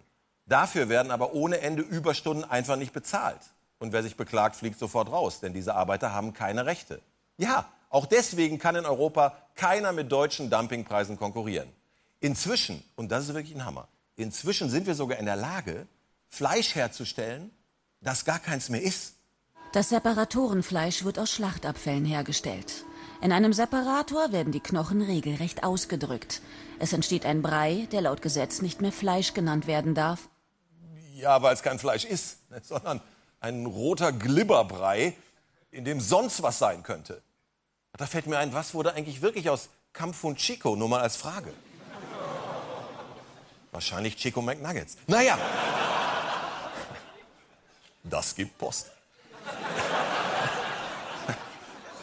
Dafür 0.47 0.89
werden 0.89 1.11
aber 1.11 1.33
ohne 1.33 1.59
Ende 1.61 1.83
Überstunden 1.83 2.45
einfach 2.45 2.77
nicht 2.77 2.93
bezahlt. 2.93 3.41
Und 3.81 3.93
wer 3.93 4.05
sich 4.05 4.17
beklagt, 4.17 4.55
fliegt 4.55 4.79
sofort 4.79 5.11
raus, 5.11 5.41
denn 5.41 5.53
diese 5.53 5.75
Arbeiter 5.75 6.13
haben 6.13 6.35
keine 6.35 6.67
Rechte. 6.67 7.03
Ja, 7.37 7.67
auch 7.91 8.07
deswegen 8.07 8.61
kann 8.61 8.77
in 8.77 8.87
Europa 8.87 9.37
keiner 9.57 9.91
mit 9.91 10.13
deutschen 10.13 10.51
Dumpingpreisen 10.51 11.19
konkurrieren. 11.19 11.69
Inzwischen, 12.21 12.85
und 12.95 13.11
das 13.11 13.25
ist 13.25 13.35
wirklich 13.35 13.57
ein 13.57 13.65
Hammer, 13.65 13.89
inzwischen 14.15 14.71
sind 14.71 14.87
wir 14.87 14.95
sogar 14.95 15.19
in 15.19 15.27
der 15.27 15.35
Lage, 15.35 15.89
Fleisch 16.29 16.75
herzustellen, 16.75 17.51
das 18.07 18.25
gar 18.25 18.39
keins 18.39 18.69
mehr 18.69 18.83
ist. 18.83 19.15
Das 19.73 19.91
Separatorenfleisch 19.91 21.05
wird 21.05 21.19
aus 21.19 21.31
Schlachtabfällen 21.31 22.05
hergestellt. 22.05 22.85
In 23.21 23.33
einem 23.33 23.53
Separator 23.53 24.33
werden 24.33 24.53
die 24.53 24.61
Knochen 24.61 25.03
regelrecht 25.03 25.65
ausgedrückt. 25.65 26.41
Es 26.79 26.93
entsteht 26.93 27.27
ein 27.27 27.43
Brei, 27.43 27.89
der 27.93 28.03
laut 28.03 28.23
Gesetz 28.23 28.63
nicht 28.63 28.81
mehr 28.81 28.93
Fleisch 28.93 29.35
genannt 29.35 29.67
werden 29.67 29.95
darf, 29.95 30.29
ja, 31.17 31.41
weil 31.41 31.55
es 31.55 31.63
kein 31.63 31.79
Fleisch 31.79 32.05
ist, 32.05 32.39
sondern 32.63 33.01
ein 33.41 33.67
roter 33.67 34.13
Glibberbrei, 34.13 35.17
in 35.71 35.85
dem 35.85 36.01
sonst 36.01 36.43
was 36.43 36.59
sein 36.59 36.83
könnte. 36.83 37.23
Da 37.97 38.07
fällt 38.07 38.27
mir 38.27 38.39
ein, 38.39 38.53
was 38.53 38.75
wurde 38.75 38.93
eigentlich 38.93 39.23
wirklich 39.23 39.49
aus 39.49 39.71
Kampf 39.95 40.23
Chico? 40.35 40.77
Nur 40.77 40.89
mal 40.91 41.01
als 41.01 41.17
Frage. 41.17 41.53
Wahrscheinlich 43.73 44.17
Chico 44.17 44.43
McNuggets. 44.43 44.99
Naja, 45.07 45.39
das 48.09 48.35
gibt 48.35 48.59
Post. 48.59 48.91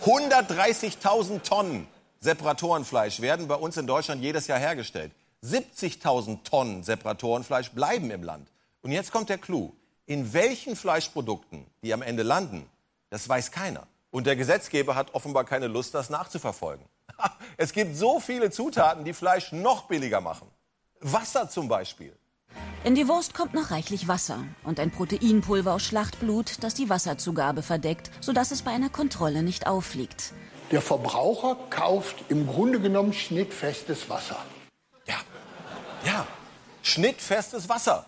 130.000 0.04 1.42
Tonnen 1.44 1.88
Separatorenfleisch 2.20 3.20
werden 3.20 3.48
bei 3.48 3.56
uns 3.56 3.78
in 3.78 3.88
Deutschland 3.88 4.22
jedes 4.22 4.48
Jahr 4.48 4.60
hergestellt. 4.60 5.12
70.000 5.44 6.44
Tonnen 6.44 6.84
Separatorenfleisch 6.84 7.72
bleiben 7.72 8.12
im 8.12 8.24
Land. 8.24 8.50
Und 8.82 8.92
jetzt 8.92 9.12
kommt 9.12 9.30
der 9.30 9.38
Clou. 9.38 9.74
In 10.06 10.34
welchen 10.34 10.76
Fleischprodukten 10.76 11.66
die 11.82 11.94
am 11.94 12.02
Ende 12.02 12.24
landen, 12.24 12.70
das 13.10 13.28
weiß 13.28 13.52
keiner. 13.52 13.88
Und 14.12 14.28
der 14.28 14.36
Gesetzgeber 14.36 14.96
hat 14.96 15.14
offenbar 15.14 15.46
keine 15.46 15.68
Lust, 15.68 15.94
das 15.94 16.10
nachzuverfolgen. 16.10 16.86
Es 17.58 17.74
gibt 17.74 17.96
so 17.96 18.20
viele 18.20 18.52
Zutaten, 18.52 19.04
die 19.06 19.14
Fleisch 19.14 19.52
noch 19.52 19.84
billiger 19.84 20.22
machen. 20.22 20.50
Wasser 21.00 21.50
zum 21.50 21.68
Beispiel. 21.68 22.18
In 22.84 22.96
die 22.96 23.08
Wurst 23.08 23.34
kommt 23.34 23.54
noch 23.54 23.72
reichlich 23.72 24.08
Wasser 24.08 24.44
und 24.64 24.80
ein 24.80 24.92
Proteinpulver 24.92 25.74
aus 25.74 25.84
Schlachtblut, 25.84 26.64
das 26.64 26.74
die 26.74 26.90
Wasserzugabe 26.90 27.64
verdeckt, 27.64 28.12
sodass 28.20 28.52
es 28.52 28.62
bei 28.62 28.72
einer 28.72 28.90
Kontrolle 28.90 29.42
nicht 29.42 29.68
auffliegt. 29.68 30.34
Der 30.72 30.82
Verbraucher 30.82 31.56
kauft 31.70 32.16
im 32.30 32.46
Grunde 32.46 32.82
genommen 32.82 33.14
schnittfestes 33.14 34.10
Wasser. 34.10 34.38
Ja, 35.06 35.16
ja, 36.06 36.28
schnittfestes 36.82 37.70
Wasser. 37.70 38.06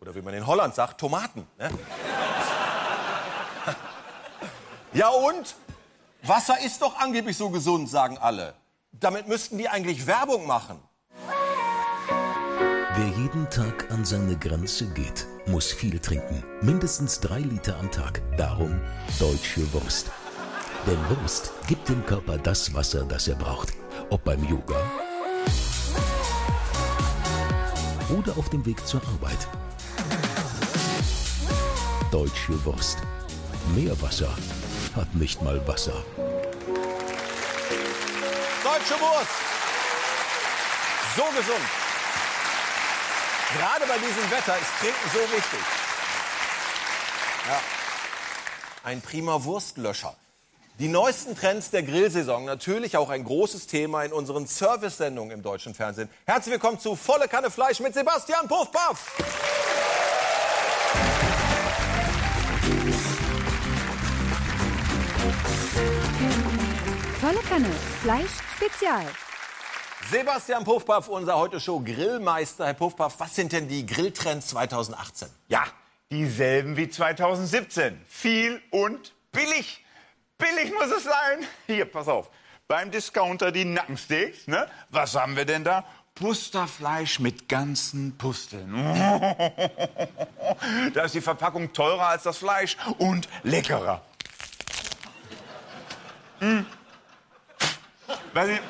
Oder 0.00 0.14
wie 0.14 0.22
man 0.22 0.34
in 0.34 0.46
Holland 0.46 0.74
sagt, 0.74 0.98
Tomaten. 0.98 1.46
Ne? 1.58 1.70
ja 4.94 5.08
und? 5.08 5.54
Wasser 6.22 6.58
ist 6.60 6.82
doch 6.82 6.98
angeblich 6.98 7.36
so 7.36 7.50
gesund, 7.50 7.90
sagen 7.90 8.16
alle. 8.16 8.54
Damit 8.92 9.28
müssten 9.28 9.58
die 9.58 9.68
eigentlich 9.68 10.06
Werbung 10.06 10.46
machen. 10.46 10.80
Wer 13.02 13.20
jeden 13.20 13.50
Tag 13.50 13.90
an 13.90 14.04
seine 14.04 14.36
Grenze 14.36 14.86
geht, 14.86 15.26
muss 15.46 15.72
viel 15.72 15.98
trinken. 15.98 16.44
Mindestens 16.60 17.18
drei 17.18 17.40
Liter 17.40 17.76
am 17.80 17.90
Tag. 17.90 18.22
Darum 18.36 18.80
deutsche 19.18 19.72
Wurst. 19.72 20.08
Denn 20.86 20.98
Wurst 21.08 21.50
gibt 21.66 21.88
dem 21.88 22.06
Körper 22.06 22.38
das 22.38 22.72
Wasser, 22.74 23.04
das 23.04 23.26
er 23.26 23.34
braucht. 23.34 23.72
Ob 24.10 24.22
beim 24.22 24.44
Yoga 24.44 24.80
oder 28.16 28.38
auf 28.38 28.48
dem 28.50 28.64
Weg 28.64 28.86
zur 28.86 29.00
Arbeit. 29.08 29.48
Deutsche 32.12 32.64
Wurst. 32.64 32.98
Meerwasser 33.74 34.32
hat 34.94 35.12
nicht 35.16 35.42
mal 35.42 35.60
Wasser. 35.66 36.04
Deutsche 38.62 38.94
Wurst. 39.00 39.32
So 41.16 41.24
gesund. 41.36 41.81
Gerade 43.58 43.86
bei 43.86 43.98
diesem 43.98 44.30
Wetter 44.30 44.56
ist 44.58 44.70
Trinken 44.80 45.10
so 45.12 45.18
wichtig. 45.36 45.60
Ja. 47.48 47.60
Ein 48.84 49.00
prima 49.02 49.44
Wurstlöscher. 49.44 50.16
Die 50.78 50.88
neuesten 50.88 51.36
Trends 51.36 51.70
der 51.70 51.82
Grillsaison, 51.82 52.46
natürlich 52.46 52.96
auch 52.96 53.10
ein 53.10 53.24
großes 53.24 53.66
Thema 53.66 54.04
in 54.04 54.12
unseren 54.12 54.46
Service-Sendungen 54.46 55.32
im 55.32 55.42
deutschen 55.42 55.74
Fernsehen. 55.74 56.08
Herzlich 56.24 56.54
willkommen 56.54 56.80
zu 56.80 56.96
Volle 56.96 57.28
Kanne 57.28 57.50
Fleisch 57.50 57.80
mit 57.80 57.92
Sebastian 57.92 58.48
Puffpaff. 58.48 59.12
Volle 67.20 67.40
Kanne 67.48 67.70
Fleisch 68.02 68.30
Spezial. 68.56 69.04
Sebastian 70.12 70.62
Puffpaff, 70.62 71.08
unser 71.08 71.38
heute 71.38 71.58
Show 71.58 71.80
Grillmeister. 71.80 72.66
Herr 72.66 72.74
Puffpaff, 72.74 73.18
was 73.18 73.34
sind 73.34 73.50
denn 73.50 73.66
die 73.66 73.86
Grilltrends 73.86 74.48
2018? 74.48 75.26
Ja, 75.48 75.64
dieselben 76.10 76.76
wie 76.76 76.90
2017. 76.90 77.98
Viel 78.06 78.60
und 78.70 79.14
billig. 79.32 79.82
Billig 80.36 80.70
muss 80.74 80.94
es 80.94 81.04
sein. 81.04 81.46
Hier, 81.66 81.86
pass 81.86 82.08
auf. 82.08 82.28
Beim 82.68 82.90
Discounter 82.90 83.50
die 83.52 83.64
Nackensteaks. 83.64 84.48
Ne? 84.48 84.68
Was 84.90 85.14
haben 85.14 85.34
wir 85.34 85.46
denn 85.46 85.64
da? 85.64 85.86
Pusterfleisch 86.14 87.18
mit 87.18 87.48
ganzen 87.48 88.18
Pusteln. 88.18 88.74
Da 90.92 91.04
ist 91.04 91.14
die 91.14 91.22
Verpackung 91.22 91.72
teurer 91.72 92.08
als 92.08 92.24
das 92.24 92.36
Fleisch 92.36 92.76
und 92.98 93.28
leckerer. 93.42 94.02
Hm. 96.40 96.66
Weiß 98.34 98.50
ich, 98.50 98.60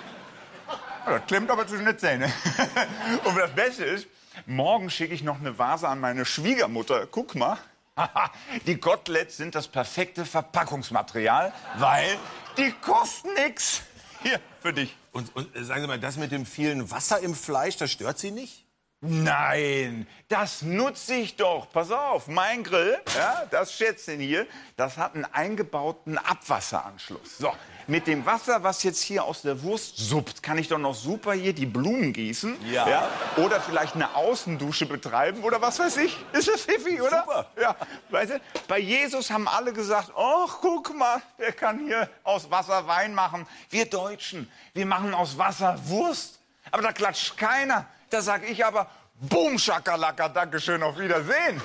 das 1.07 1.27
klemmt 1.27 1.51
aber 1.51 1.67
zwischen 1.67 1.85
den 1.85 1.99
Zähnen. 1.99 2.33
Und 3.25 3.37
das 3.37 3.51
Beste 3.53 3.85
ist, 3.85 4.07
morgen 4.47 4.91
schicke 4.91 5.15
ich 5.15 5.23
noch 5.23 5.41
eine 5.41 5.59
Vase 5.59 5.89
an 5.89 6.01
meine 6.01 6.25
Schwiegermutter. 6.25 7.07
Guck 7.07 7.35
mal. 7.35 7.59
Die 8.67 8.79
Koteletts 8.79 9.37
sind 9.37 9.55
das 9.55 9.69
perfekte 9.69 10.25
Verpackungsmaterial, 10.25 11.53
weil 11.77 12.19
die 12.57 12.73
kosten 12.81 13.29
nix. 13.35 13.83
Hier, 14.23 14.41
für 14.61 14.73
dich. 14.73 14.97
Und, 15.13 15.35
und 15.37 15.55
äh, 15.55 15.63
sagen 15.63 15.83
Sie 15.83 15.87
mal, 15.89 15.99
das 15.99 16.17
mit 16.17 16.33
dem 16.33 16.47
vielen 16.47 16.91
Wasser 16.91 17.21
im 17.21 17.35
Fleisch, 17.35 17.77
das 17.77 17.91
stört 17.91 18.19
Sie 18.19 18.31
nicht? 18.31 18.65
Nein, 19.05 20.07
das 20.29 20.63
nutze 20.63 21.15
ich 21.15 21.35
doch. 21.35 21.69
Pass 21.73 21.91
auf, 21.91 22.29
mein 22.29 22.63
Grill, 22.63 22.97
ja, 23.17 23.43
das 23.51 23.73
Schätzchen 23.73 24.21
hier, 24.21 24.47
das 24.77 24.97
hat 24.97 25.17
einen 25.17 25.25
eingebauten 25.25 26.19
Abwasseranschluss. 26.19 27.39
So, 27.39 27.53
mit 27.89 28.07
dem 28.07 28.25
Wasser, 28.25 28.63
was 28.63 28.85
jetzt 28.85 29.03
hier 29.03 29.25
aus 29.25 29.43
der 29.43 29.61
Wurst 29.65 29.97
suppt, 29.97 30.41
kann 30.41 30.57
ich 30.57 30.69
doch 30.69 30.79
noch 30.79 30.95
super 30.95 31.33
hier 31.33 31.53
die 31.53 31.67
Blumen 31.67 32.13
gießen. 32.13 32.57
Ja. 32.71 33.11
Oder 33.39 33.61
vielleicht 33.61 33.97
eine 33.97 34.15
Außendusche 34.15 34.87
betreiben 34.87 35.43
oder 35.43 35.61
was 35.61 35.81
weiß 35.81 35.97
ich. 35.97 36.17
Ist 36.33 36.47
das 36.47 36.61
pfiffig, 36.61 37.03
oder? 37.03 37.25
Super. 37.27 37.47
Ja, 37.61 37.77
weißt 38.11 38.35
du, 38.35 38.41
bei 38.69 38.79
Jesus 38.79 39.33
haben 39.33 39.49
alle 39.49 39.73
gesagt, 39.73 40.13
ach, 40.17 40.59
guck 40.61 40.97
mal, 40.97 41.21
der 41.41 41.51
kann 41.51 41.81
hier 41.81 42.09
aus 42.23 42.49
Wasser 42.53 42.87
Wein 42.87 43.17
machen. 43.17 43.49
Wir 43.69 43.87
Deutschen, 43.87 44.49
wir 44.75 44.87
machen 44.87 45.13
aus 45.13 45.37
Wasser 45.37 45.77
Wurst. 45.87 46.39
Aber 46.71 46.83
da 46.83 46.93
klatscht 46.93 47.37
keiner. 47.37 47.87
Da 48.09 48.21
sag 48.21 48.49
ich 48.49 48.65
aber, 48.65 48.89
Boom, 49.29 49.57
Schakalaka, 49.57 50.29
Dankeschön, 50.29 50.83
auf 50.83 50.99
Wiedersehen. 50.99 51.61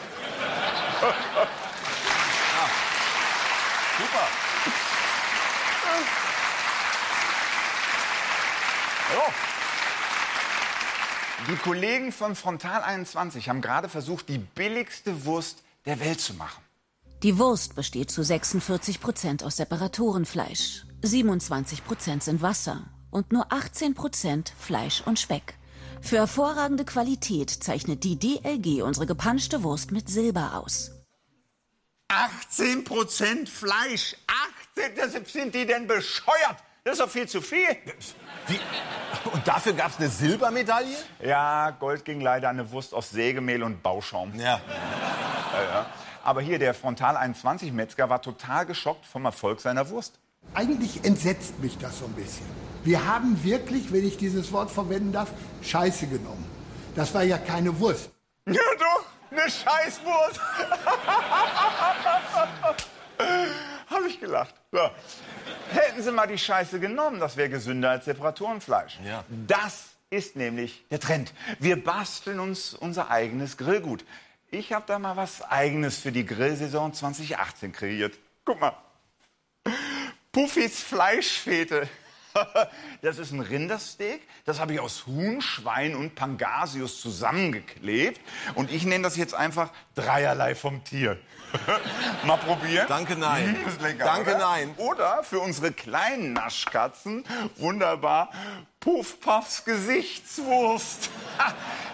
Super. 3.98 4.28
Die 11.50 11.56
Kollegen 11.56 12.12
von 12.12 12.36
Frontal 12.36 12.84
21 12.84 13.50
haben 13.50 13.62
gerade 13.62 13.90
versucht, 13.90 14.30
die 14.30 14.38
billigste 14.38 15.26
Wurst 15.26 15.64
der 15.86 16.00
Welt 16.00 16.20
zu 16.20 16.34
machen. 16.36 16.62
Die 17.24 17.40
Wurst 17.40 17.76
besteht 17.76 18.12
zu 18.12 18.22
46 18.22 19.00
Prozent 19.00 19.44
aus 19.44 19.56
Separatorenfleisch, 19.56 20.86
27 21.02 21.86
Prozent 21.86 22.24
sind 22.24 22.44
Wasser 22.44 22.84
und 23.10 23.32
nur 23.32 23.52
18 23.52 23.96
Prozent 23.96 24.54
Fleisch 24.60 25.02
und 25.06 25.18
Speck. 25.18 25.56
Für 26.02 26.18
hervorragende 26.18 26.86
Qualität 26.86 27.50
zeichnet 27.50 28.04
die 28.04 28.18
DLG 28.18 28.82
unsere 28.84 29.06
gepanschte 29.06 29.64
Wurst 29.64 29.92
mit 29.92 30.10
Silber 30.10 30.62
aus. 30.64 30.92
18 32.10 32.84
Prozent 32.84 33.50
Fleisch. 33.50 34.16
18, 34.76 34.96
das 34.96 35.32
sind 35.34 35.54
die 35.54 35.66
denn 35.66 35.88
bescheuert? 35.88 36.58
Das 36.84 36.94
ist 36.94 37.02
doch 37.02 37.10
viel 37.10 37.28
zu 37.28 37.42
viel. 37.42 37.68
Wie? 38.48 38.60
Und 39.34 39.46
dafür 39.46 39.74
gab 39.74 39.92
es 39.92 39.98
eine 39.98 40.08
Silbermedaille? 40.08 40.96
Ja, 41.22 41.72
Gold 41.72 42.06
ging 42.06 42.22
leider 42.22 42.48
an 42.48 42.60
eine 42.60 42.72
Wurst 42.72 42.94
aus 42.94 43.10
Sägemehl 43.10 43.62
und 43.62 43.84
Bauschaum. 43.84 44.34
Ja. 44.36 44.62
Ja, 45.54 45.64
ja. 45.64 45.86
Aber 46.24 46.42
hier, 46.42 46.60
der 46.60 46.74
Frontal 46.74 47.18
21 47.18 47.74
Metzger 47.74 48.10
war 48.10 48.22
total 48.22 48.66
geschockt 48.66 49.06
vom 49.06 49.26
Erfolg 49.26 49.60
seiner 49.60 49.90
Wurst. 49.90 50.20
Eigentlich 50.54 51.04
entsetzt 51.04 51.60
mich 51.60 51.78
das 51.78 52.00
so 52.00 52.06
ein 52.06 52.14
bisschen. 52.14 52.46
Wir 52.88 53.06
haben 53.06 53.44
wirklich, 53.44 53.92
wenn 53.92 54.08
ich 54.08 54.16
dieses 54.16 54.50
Wort 54.54 54.72
verwenden 54.72 55.12
darf, 55.12 55.34
Scheiße 55.62 56.08
genommen. 56.08 56.46
Das 56.96 57.14
war 57.14 57.22
ja 57.22 57.38
keine 57.38 57.78
Wurst. 57.82 58.10
Ja 58.46 58.62
doch, 58.80 59.04
eine 59.30 59.42
Scheißwurst. 59.42 60.40
Habe 63.90 64.08
ich 64.08 64.18
gelacht. 64.22 64.56
So. 64.72 64.90
Hätten 65.72 66.02
Sie 66.02 66.14
mal 66.14 66.28
die 66.28 66.38
Scheiße 66.38 66.80
genommen, 66.80 67.20
das 67.20 67.36
wäre 67.36 67.50
gesünder 67.50 67.90
als 67.90 68.06
Separatorenfleisch. 68.06 69.00
Ja. 69.04 69.26
Das 69.46 69.90
ist 70.10 70.38
nämlich 70.38 70.86
der 70.90 71.02
Trend. 71.02 71.34
Wir 71.60 71.84
basteln 71.84 72.40
uns 72.40 72.74
unser 72.74 73.12
eigenes 73.12 73.58
Grillgut. 73.58 74.06
Ich 74.50 74.72
habe 74.72 74.86
da 74.88 74.98
mal 74.98 75.18
was 75.18 75.42
Eigenes 75.42 75.98
für 75.98 76.14
die 76.14 76.26
Grillsaison 76.26 76.94
2018 76.94 77.74
kreiert. 77.74 78.18
Guck 78.46 78.62
mal. 78.62 78.78
Puffis 80.32 80.82
Fleischfete. 80.82 81.90
Das 83.02 83.20
ist 83.20 83.32
ein 83.32 83.40
Rindersteak. 83.40 84.22
Das 84.46 84.60
habe 84.60 84.74
ich 84.74 84.80
aus 84.80 85.06
Huhn, 85.06 85.42
Schwein 85.42 85.96
und 85.96 86.16
Pangasius 86.16 87.00
zusammengeklebt. 87.02 88.20
Und 88.56 88.72
ich 88.72 88.86
nenne 88.86 89.04
das 89.04 89.16
jetzt 89.18 89.34
einfach 89.34 89.72
dreierlei 89.96 90.56
vom 90.56 90.84
Tier. 90.84 91.18
Mal 92.26 92.38
probieren. 92.38 92.86
Danke, 92.90 93.16
nein. 93.16 93.56
Ist 93.68 93.82
lecker, 93.82 94.06
Danke, 94.06 94.32
oder? 94.32 94.40
nein. 94.40 94.74
Oder 94.78 95.24
für 95.24 95.40
unsere 95.40 95.72
kleinen 95.72 96.34
Naschkatzen 96.34 97.24
wunderbar 97.58 98.32
Puffpuffs 98.80 99.66
Gesichtswurst. 99.66 101.10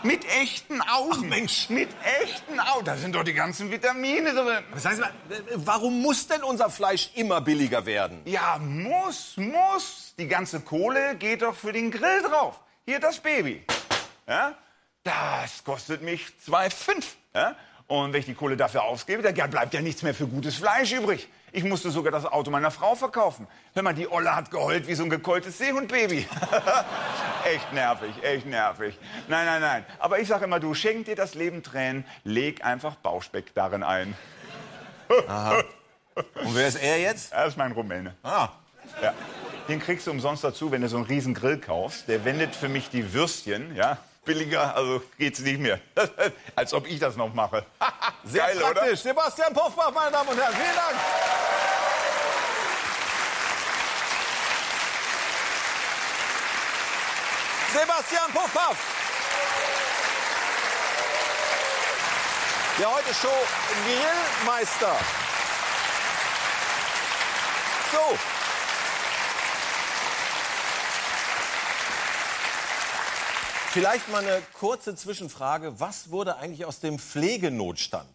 Mit 0.03 0.25
echten 0.25 0.81
Augen. 0.81 1.11
Ach 1.13 1.21
Mensch. 1.21 1.69
Mit 1.69 1.89
echten 2.21 2.59
Augen. 2.59 2.85
Da 2.85 2.97
sind 2.97 3.15
doch 3.15 3.23
die 3.23 3.33
ganzen 3.33 3.71
Vitamine 3.71 4.33
drin. 4.33 4.63
Das 4.73 4.85
heißt, 4.85 5.01
warum 5.55 6.01
muss 6.01 6.27
denn 6.27 6.43
unser 6.43 6.69
Fleisch 6.69 7.09
immer 7.15 7.41
billiger 7.41 7.85
werden? 7.85 8.21
Ja, 8.25 8.57
muss, 8.59 9.37
muss. 9.37 10.13
Die 10.19 10.27
ganze 10.27 10.59
Kohle 10.59 11.15
geht 11.15 11.41
doch 11.41 11.55
für 11.55 11.71
den 11.71 11.89
Grill 11.89 12.21
drauf. 12.21 12.59
Hier 12.85 12.99
das 12.99 13.19
Baby. 13.19 13.65
Ja? 14.27 14.55
Das 15.03 15.63
kostet 15.63 16.01
mich 16.01 16.27
2,5. 16.47 17.03
Ja? 17.33 17.55
Und 17.87 18.13
wenn 18.13 18.19
ich 18.19 18.25
die 18.25 18.33
Kohle 18.33 18.57
dafür 18.57 18.83
ausgebe, 18.83 19.21
dann 19.21 19.49
bleibt 19.49 19.73
ja 19.73 19.81
nichts 19.81 20.03
mehr 20.03 20.13
für 20.13 20.27
gutes 20.27 20.55
Fleisch 20.55 20.91
übrig. 20.91 21.27
Ich 21.55 21.63
musste 21.63 21.91
sogar 21.91 22.11
das 22.11 22.25
Auto 22.25 22.49
meiner 22.49 22.71
Frau 22.71 22.95
verkaufen. 22.95 23.47
Hör 23.75 23.83
mal, 23.83 23.93
die 23.93 24.11
Olle 24.11 24.35
hat 24.35 24.49
geheult 24.49 24.87
wie 24.87 24.95
so 24.95 25.03
ein 25.03 25.09
gekeultes 25.11 25.59
Seehundbaby. 25.59 26.27
echt 27.45 27.71
nervig, 27.71 28.11
echt 28.23 28.47
nervig. 28.47 28.97
Nein, 29.27 29.45
nein, 29.45 29.61
nein. 29.61 29.85
Aber 29.99 30.17
ich 30.17 30.27
sage 30.27 30.45
immer, 30.45 30.59
du 30.59 30.73
schenk 30.73 31.05
dir 31.05 31.15
das 31.15 31.35
Leben 31.35 31.61
Tränen, 31.61 32.05
leg 32.23 32.65
einfach 32.65 32.95
Bauspeck 32.95 33.53
darin 33.53 33.83
ein. 33.83 34.17
Aha. 35.27 35.63
Und 36.15 36.55
wer 36.55 36.67
ist 36.67 36.81
er 36.81 36.99
jetzt? 36.99 37.31
Er 37.31 37.45
ist 37.45 37.55
mein 37.55 37.71
Rumäne. 37.71 38.15
Ah. 38.23 38.49
Ja. 38.99 39.13
Den 39.67 39.79
kriegst 39.79 40.07
du 40.07 40.11
umsonst 40.11 40.43
dazu, 40.43 40.71
wenn 40.71 40.81
du 40.81 40.89
so 40.89 40.97
einen 40.97 41.05
riesen 41.05 41.35
Grill 41.35 41.59
kaufst. 41.59 42.07
Der 42.07 42.25
wendet 42.25 42.55
für 42.55 42.67
mich 42.67 42.89
die 42.89 43.13
Würstchen, 43.13 43.75
ja. 43.75 43.99
Billiger, 44.25 44.75
also 44.75 45.03
geht's 45.19 45.39
nicht 45.41 45.59
mehr. 45.59 45.79
Als 46.55 46.73
ob 46.73 46.87
ich 46.87 46.99
das 46.99 47.15
noch 47.15 47.31
mache. 47.33 47.63
Sehr 48.23 48.41
Geil, 48.41 48.57
praktisch. 48.57 48.83
oder? 48.83 48.95
Sebastian 48.95 49.53
Puffbach, 49.53 49.91
meine 49.93 50.11
Damen 50.11 50.29
und 50.29 50.37
Herren, 50.39 50.53
vielen 50.53 50.75
Dank. 50.75 51.32
Sebastian 57.73 58.31
Puffpaff. 58.31 58.77
Der 62.79 62.93
heute 62.93 63.13
Show 63.15 63.29
Grillmeister. 63.83 64.95
So. 67.91 68.17
Vielleicht 73.71 74.07
mal 74.09 74.23
eine 74.23 74.39
kurze 74.59 74.95
Zwischenfrage. 74.95 75.79
Was 75.79 76.11
wurde 76.11 76.37
eigentlich 76.37 76.65
aus 76.65 76.79
dem 76.79 76.99
Pflegenotstand? 76.99 78.07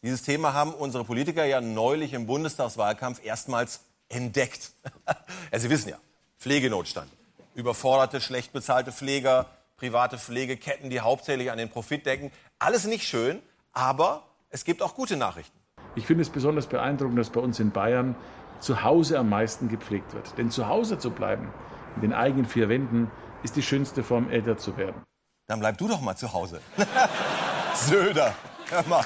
Dieses 0.00 0.22
Thema 0.22 0.54
haben 0.54 0.72
unsere 0.72 1.04
Politiker 1.04 1.44
ja 1.44 1.60
neulich 1.60 2.14
im 2.14 2.26
Bundestagswahlkampf 2.26 3.22
erstmals 3.22 3.80
entdeckt. 4.08 4.72
Sie 5.54 5.68
wissen 5.68 5.90
ja, 5.90 5.98
Pflegenotstand. 6.38 7.12
Überforderte, 7.54 8.20
schlecht 8.20 8.52
bezahlte 8.52 8.92
Pfleger, 8.92 9.46
private 9.76 10.18
Pflegeketten, 10.18 10.90
die 10.90 11.00
hauptsächlich 11.00 11.50
an 11.50 11.58
den 11.58 11.68
Profit 11.68 12.06
denken. 12.06 12.30
Alles 12.58 12.86
nicht 12.86 13.06
schön, 13.06 13.42
aber 13.72 14.22
es 14.50 14.64
gibt 14.64 14.82
auch 14.82 14.94
gute 14.94 15.16
Nachrichten. 15.16 15.58
Ich 15.94 16.06
finde 16.06 16.22
es 16.22 16.30
besonders 16.30 16.66
beeindruckend, 16.66 17.18
dass 17.18 17.30
bei 17.30 17.40
uns 17.40 17.60
in 17.60 17.70
Bayern 17.70 18.14
zu 18.60 18.82
Hause 18.82 19.18
am 19.18 19.28
meisten 19.28 19.68
gepflegt 19.68 20.14
wird. 20.14 20.38
Denn 20.38 20.50
zu 20.50 20.68
Hause 20.68 20.98
zu 20.98 21.10
bleiben, 21.10 21.52
in 21.96 22.02
den 22.02 22.12
eigenen 22.12 22.46
vier 22.46 22.68
Wänden, 22.68 23.10
ist 23.42 23.56
die 23.56 23.62
schönste 23.62 24.02
Form, 24.02 24.30
älter 24.30 24.56
zu 24.56 24.76
werden. 24.76 25.02
Dann 25.48 25.60
bleib 25.60 25.76
du 25.76 25.88
doch 25.88 26.00
mal 26.00 26.16
zu 26.16 26.32
Hause. 26.32 26.60
Söder, 27.74 28.34
hör 28.70 28.84
mal. 28.86 29.04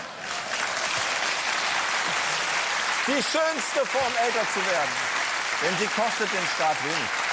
Die 3.06 3.12
schönste 3.12 3.86
Form, 3.86 4.12
älter 4.24 4.46
zu 4.52 4.60
werden. 4.60 4.90
Denn 5.62 5.76
sie 5.78 5.86
kostet 5.86 6.32
den 6.32 6.46
Staat 6.54 6.76
wenig. 6.84 7.25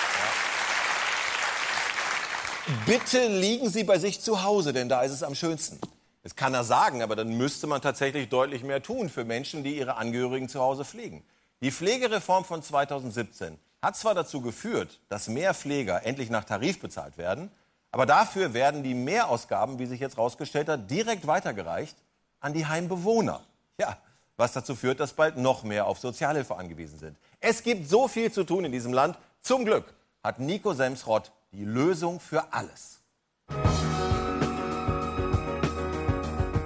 Bitte 2.85 3.27
liegen 3.27 3.69
Sie 3.69 3.83
bei 3.83 3.99
sich 3.99 4.21
zu 4.21 4.43
Hause, 4.43 4.71
denn 4.71 4.87
da 4.87 5.01
ist 5.01 5.11
es 5.11 5.23
am 5.23 5.35
schönsten. 5.35 5.79
Das 6.23 6.37
kann 6.37 6.53
er 6.53 6.63
sagen, 6.63 7.01
aber 7.01 7.17
dann 7.17 7.35
müsste 7.35 7.67
man 7.67 7.81
tatsächlich 7.81 8.29
deutlich 8.29 8.63
mehr 8.63 8.81
tun 8.81 9.09
für 9.09 9.25
Menschen, 9.25 9.65
die 9.65 9.77
ihre 9.77 9.97
Angehörigen 9.97 10.47
zu 10.47 10.61
Hause 10.61 10.85
pflegen. 10.85 11.25
Die 11.61 11.71
Pflegereform 11.71 12.45
von 12.45 12.63
2017 12.63 13.59
hat 13.81 13.97
zwar 13.97 14.15
dazu 14.15 14.39
geführt, 14.39 15.01
dass 15.09 15.27
mehr 15.27 15.53
Pfleger 15.53 16.05
endlich 16.05 16.29
nach 16.29 16.45
Tarif 16.45 16.79
bezahlt 16.79 17.17
werden, 17.17 17.51
aber 17.91 18.05
dafür 18.05 18.53
werden 18.53 18.81
die 18.81 18.93
Mehrausgaben, 18.93 19.77
wie 19.77 19.85
sich 19.85 19.99
jetzt 19.99 20.15
herausgestellt 20.15 20.69
hat, 20.69 20.89
direkt 20.89 21.27
weitergereicht 21.27 21.97
an 22.39 22.53
die 22.53 22.65
Heimbewohner. 22.65 23.41
Ja, 23.77 23.97
was 24.37 24.53
dazu 24.53 24.75
führt, 24.75 25.01
dass 25.01 25.13
bald 25.13 25.35
noch 25.35 25.63
mehr 25.63 25.85
auf 25.85 25.99
Sozialhilfe 25.99 26.55
angewiesen 26.55 26.97
sind. 26.97 27.17
Es 27.41 27.61
gibt 27.61 27.89
so 27.89 28.07
viel 28.07 28.31
zu 28.31 28.45
tun 28.45 28.63
in 28.63 28.71
diesem 28.71 28.93
Land. 28.93 29.17
Zum 29.41 29.65
Glück 29.65 29.93
hat 30.23 30.39
Nico 30.39 30.73
Semsrott 30.73 31.33
die 31.53 31.65
Lösung 31.65 32.19
für 32.19 32.51
alles. 32.51 32.99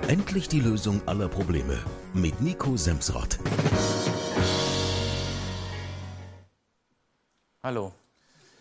Endlich 0.07 0.47
die 0.47 0.61
Lösung 0.61 1.01
aller 1.05 1.27
Probleme 1.27 1.77
mit 2.13 2.39
Nico 2.39 2.77
Semsrott. 2.77 3.37
Hallo. 7.61 7.91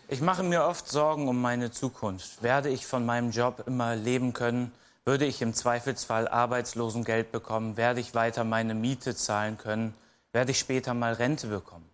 Ich 0.09 0.19
mache 0.19 0.43
mir 0.43 0.65
oft 0.65 0.89
Sorgen 0.89 1.29
um 1.29 1.41
meine 1.41 1.71
Zukunft. 1.71 2.43
Werde 2.43 2.67
ich 2.69 2.85
von 2.85 3.05
meinem 3.05 3.31
Job 3.31 3.63
immer 3.65 3.95
leben 3.95 4.33
können? 4.33 4.73
Würde 5.05 5.25
ich 5.25 5.41
im 5.41 5.53
Zweifelsfall 5.53 6.27
Arbeitslosengeld 6.27 7.31
bekommen? 7.31 7.77
Werde 7.77 8.01
ich 8.01 8.15
weiter 8.15 8.43
meine 8.43 8.75
Miete 8.75 9.15
zahlen 9.15 9.57
können? 9.57 9.93
Werde 10.33 10.51
ich 10.51 10.59
später 10.59 10.93
mal 10.93 11.13
Rente 11.13 11.47
bekommen? 11.47 11.89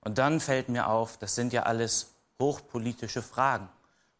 Und 0.00 0.18
dann 0.18 0.38
fällt 0.38 0.68
mir 0.68 0.86
auf, 0.86 1.16
das 1.16 1.34
sind 1.34 1.52
ja 1.52 1.64
alles 1.64 2.13
hochpolitische 2.40 3.22
Fragen. 3.22 3.68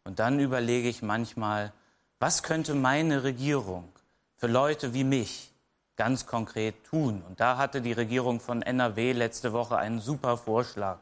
Und 0.03 0.19
dann 0.19 0.39
überlege 0.39 0.87
ich 0.87 1.01
manchmal, 1.01 1.73
was 2.19 2.43
könnte 2.43 2.73
meine 2.73 3.23
Regierung 3.23 3.91
für 4.37 4.47
Leute 4.47 4.93
wie 4.93 5.03
mich 5.03 5.51
ganz 5.95 6.25
konkret 6.25 6.83
tun? 6.85 7.23
Und 7.27 7.39
da 7.39 7.57
hatte 7.57 7.81
die 7.81 7.93
Regierung 7.93 8.39
von 8.39 8.61
NRW 8.61 9.13
letzte 9.13 9.53
Woche 9.53 9.77
einen 9.77 9.99
super 9.99 10.37
Vorschlag. 10.37 10.99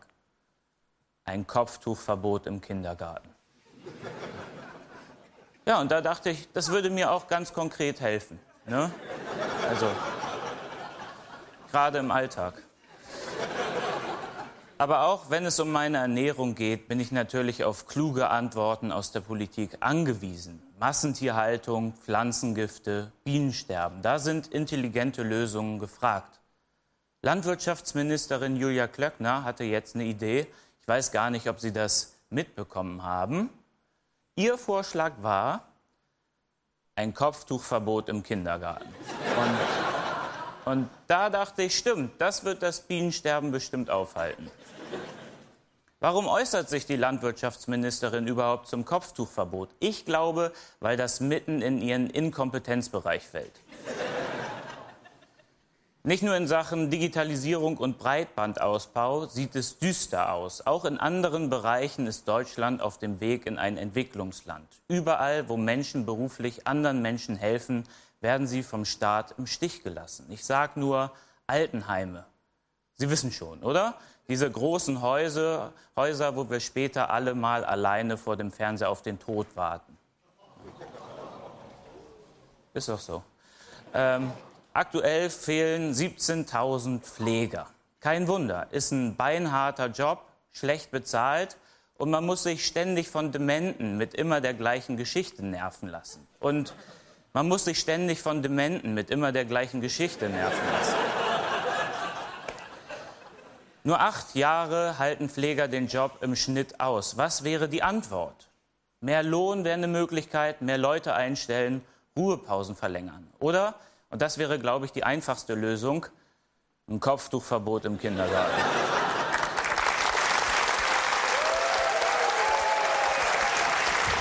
Ein 1.26 1.47
Kopftuchverbot 1.47 2.47
im 2.47 2.62
Kindergarten. 2.62 3.30
Ja, 5.65 5.80
und 5.80 5.91
da 5.91 6.02
dachte 6.02 6.30
ich, 6.30 6.52
das 6.52 6.71
würde 6.71 6.89
mir 6.89 7.10
auch 7.10 7.30
ganz 7.30 7.54
konkret 7.54 8.02
helfen. 8.02 8.38
Ne? 8.65 8.91
Also, 9.69 9.88
gerade 11.71 11.99
im 11.99 12.12
Alltag. 12.12 12.62
Aber 14.84 15.04
auch 15.08 15.30
wenn 15.30 15.46
es 15.46 15.62
um 15.62 15.72
meine 15.72 16.00
Ernährung 16.00 16.56
geht, 16.56 16.89
bin 16.89 17.00
ich 17.00 17.13
natürlich 17.13 17.63
auf 17.63 17.88
kluge 17.88 18.30
Antworten 18.30 18.91
aus 18.91 19.13
der 19.13 19.22
Politik 19.22 19.78
angewiesen. 19.80 20.62
Massentierhaltung, 20.78 21.93
Pflanzengifte, 21.93 23.13
Bienensterben, 23.24 24.02
da 24.02 24.19
sind 24.19 24.48
intelligente 24.48 25.24
Lösungen 25.24 25.80
gefragt. 25.80 26.41
Landwirtschaftsministerin 27.22 28.58
Julia 28.58 28.88
Klöckner 28.88 29.46
hatte 29.46 29.63
jetzt 29.63 29.96
eine 29.96 30.04
Idee. 30.04 30.48
Ich 30.82 30.88
weiß 30.89 31.13
gar 31.13 31.30
nicht, 31.30 31.48
ob 31.48 31.62
Sie 31.62 31.72
das 31.72 32.17
mitbekommen 32.30 33.04
haben. 33.04 33.50
Ihr 34.36 34.58
Vorschlag 34.58 35.13
war 35.22 35.65
ein 36.96 37.13
Kopftuchverbot 37.13 38.10
im 38.10 38.22
Kindergarten. 38.22 38.93
Und, 39.38 39.83
und 40.65 40.89
da 41.08 41.30
dachte 41.30 41.63
ich, 41.63 41.78
stimmt, 41.78 42.19
das 42.19 42.43
wird 42.45 42.63
das 42.63 42.82
Bienensterben 42.82 43.52
bestimmt 43.52 43.89
aufhalten. 43.89 44.49
Warum 45.99 46.28
äußert 46.28 46.67
sich 46.67 46.86
die 46.86 46.97
Landwirtschaftsministerin 46.97 48.28
überhaupt 48.28 48.67
zum 48.67 48.84
Kopftuchverbot? 48.84 49.69
Ich 49.80 50.04
glaube, 50.04 50.52
weil 50.82 50.97
das 50.97 51.21
mitten 51.21 51.62
in 51.62 51.82
ihren 51.82 52.10
Inkompetenzbereich 52.10 53.23
fällt. 53.23 53.62
Nicht 56.06 56.21
nur 56.21 56.36
in 56.36 56.47
Sachen 56.47 56.89
Digitalisierung 56.89 57.78
und 57.78 57.97
Breitbandausbau 57.97 59.28
sieht 59.28 59.56
es 59.56 59.80
düster 59.80 60.34
aus. 60.34 60.67
Auch 60.67 60.84
in 60.84 60.97
anderen 60.97 61.49
Bereichen 61.49 62.08
ist 62.08 62.28
Deutschland 62.28 62.82
auf 62.82 62.97
dem 62.97 63.21
Weg 63.21 63.45
in 63.45 63.58
ein 63.58 63.78
Entwicklungsland. 63.78 64.67
Überall, 64.89 65.47
wo 65.47 65.56
Menschen 65.56 66.06
beruflich 66.06 66.67
anderen 66.67 67.02
Menschen 67.02 67.38
helfen, 67.38 67.86
werden 68.24 68.48
sie 68.48 68.64
vom 68.64 68.86
Staat 68.86 69.36
im 69.38 69.46
Stich 69.46 69.84
gelassen. 69.84 70.26
Ich 70.30 70.46
sage 70.46 70.80
nur 70.80 71.12
Altenheime. 71.46 72.26
Sie 72.96 73.10
wissen 73.10 73.32
schon, 73.32 73.62
oder? 73.62 73.96
Diese 74.30 74.50
großen 74.50 75.02
Häuser, 75.02 75.74
Häuser, 75.98 76.36
wo 76.38 76.50
wir 76.50 76.62
später 76.62 77.10
alle 77.10 77.36
mal 77.36 77.66
alleine 77.66 78.18
vor 78.18 78.38
dem 78.38 78.52
Fernseher 78.52 78.90
auf 78.90 79.02
den 79.02 79.20
Tod 79.20 79.48
warten. 79.56 79.98
Ist 82.74 82.88
doch 82.88 83.00
so. 83.00 83.24
Ähm, 83.94 84.32
aktuell 84.72 85.30
fehlen 85.30 85.94
17.000 85.94 87.02
Pfleger. 87.02 87.68
Kein 88.00 88.28
Wunder, 88.28 88.68
ist 88.72 88.92
ein 88.92 89.18
beinharter 89.18 89.88
Job, 89.88 90.26
schlecht 90.52 90.92
bezahlt 90.92 91.58
und 91.98 92.10
man 92.10 92.26
muss 92.26 92.44
sich 92.44 92.66
ständig 92.66 93.10
von 93.10 93.34
Dementen 93.34 93.98
mit 93.98 94.14
immer 94.14 94.40
der 94.40 94.54
gleichen 94.54 94.96
Geschichte 94.96 95.46
nerven 95.46 95.90
lassen. 95.90 96.26
Und 96.40 96.74
man 97.34 97.48
muss 97.48 97.65
sich 97.65 97.80
ständig 97.80 98.22
von 98.22 98.43
Dementen 98.43 98.93
mit 98.93 99.10
immer 99.10 99.32
der 99.32 99.46
gleichen 99.46 99.82
Geschichte 99.82 100.30
nerven 100.30 100.72
lassen. 100.72 100.96
Nur 103.86 104.00
acht 104.00 104.36
Jahre 104.36 104.98
halten 104.98 105.30
Pfleger 105.30 105.67
den 105.67 105.88
Job 105.88 106.19
im 106.22 106.36
Schnitt 106.36 106.80
aus. 106.80 107.17
Was 107.17 107.43
wäre 107.43 107.67
die 107.67 107.84
Antwort? 107.84 108.50
Mehr 109.02 109.24
Lohn 109.24 109.65
wäre 109.65 109.74
eine 109.74 109.88
Möglichkeit, 109.89 110.62
mehr 110.62 110.78
Leute 110.78 111.13
einstellen, 111.15 111.84
Ruhepausen 112.15 112.76
verlängern. 112.76 113.28
Oder, 113.39 113.76
und 114.10 114.22
das 114.22 114.38
wäre, 114.38 114.60
glaube 114.60 114.86
ich, 114.86 114.93
die 114.93 115.04
einfachste 115.04 115.56
Lösung, 115.56 116.06
ein 116.88 117.00
Kopftuchverbot 117.02 117.84
im 117.86 118.00
Kindergarten. 118.00 118.62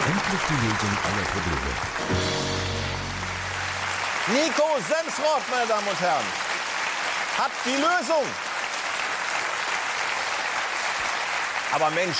Endlich 0.04 0.40
die 0.48 0.66
Lösung 0.66 0.98
aller 1.04 1.24
Probleme. 1.30 2.61
Nico 4.28 4.78
Semsrott, 4.88 5.42
meine 5.50 5.66
Damen 5.66 5.88
und 5.88 6.00
Herren, 6.00 6.24
hat 7.38 7.50
die 7.64 7.70
Lösung. 7.74 8.24
Aber 11.72 11.90
Mensch, 11.90 12.18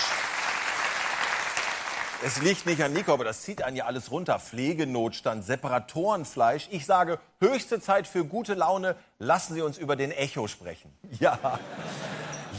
es 2.24 2.42
liegt 2.42 2.66
nicht 2.66 2.82
an 2.82 2.92
Nico, 2.92 3.12
aber 3.12 3.22
das 3.24 3.42
zieht 3.42 3.62
einen 3.62 3.76
ja 3.76 3.84
alles 3.84 4.10
runter. 4.10 4.40
Pflegenotstand, 4.40 5.44
Separatorenfleisch. 5.44 6.66
Ich 6.72 6.86
sage, 6.86 7.20
höchste 7.38 7.80
Zeit 7.80 8.08
für 8.08 8.24
gute 8.24 8.54
Laune. 8.54 8.96
Lassen 9.20 9.54
Sie 9.54 9.62
uns 9.62 9.78
über 9.78 9.94
den 9.94 10.10
Echo 10.10 10.48
sprechen. 10.48 10.92
Ja. 11.20 11.60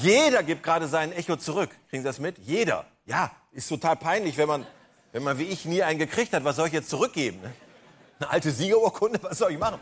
Jeder 0.01 0.41
gibt 0.41 0.63
gerade 0.63 0.87
seinen 0.87 1.11
Echo 1.11 1.35
zurück. 1.35 1.69
Kriegen 1.89 2.01
Sie 2.01 2.07
das 2.07 2.19
mit? 2.19 2.37
Jeder. 2.39 2.85
Ja, 3.05 3.29
ist 3.51 3.67
total 3.67 3.95
peinlich, 3.95 4.37
wenn 4.37 4.47
man, 4.47 4.65
wenn 5.11 5.21
man 5.21 5.37
wie 5.37 5.43
ich 5.43 5.65
nie 5.65 5.83
einen 5.83 5.99
gekriegt 5.99 6.33
hat. 6.33 6.43
Was 6.45 6.55
soll 6.55 6.67
ich 6.67 6.73
jetzt 6.73 6.89
zurückgeben? 6.89 7.39
Ne? 8.23 8.29
Eine 8.29 8.29
alte 8.29 8.51
Siegerurkunde? 8.51 9.19
Was 9.21 9.37
soll 9.37 9.51
ich 9.51 9.59
machen? 9.59 9.79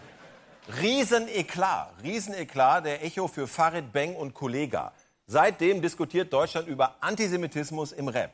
Rieseneklat, 0.81 1.93
Rieseneklat 2.03 2.85
der 2.85 3.03
Echo 3.03 3.27
für 3.27 3.47
Farid 3.47 3.91
Beng 3.91 4.15
und 4.15 4.33
Kollega. 4.33 4.93
Seitdem 5.27 5.81
diskutiert 5.81 6.31
Deutschland 6.31 6.67
über 6.67 6.95
Antisemitismus 7.01 7.91
im 7.91 8.07
Rap. 8.07 8.31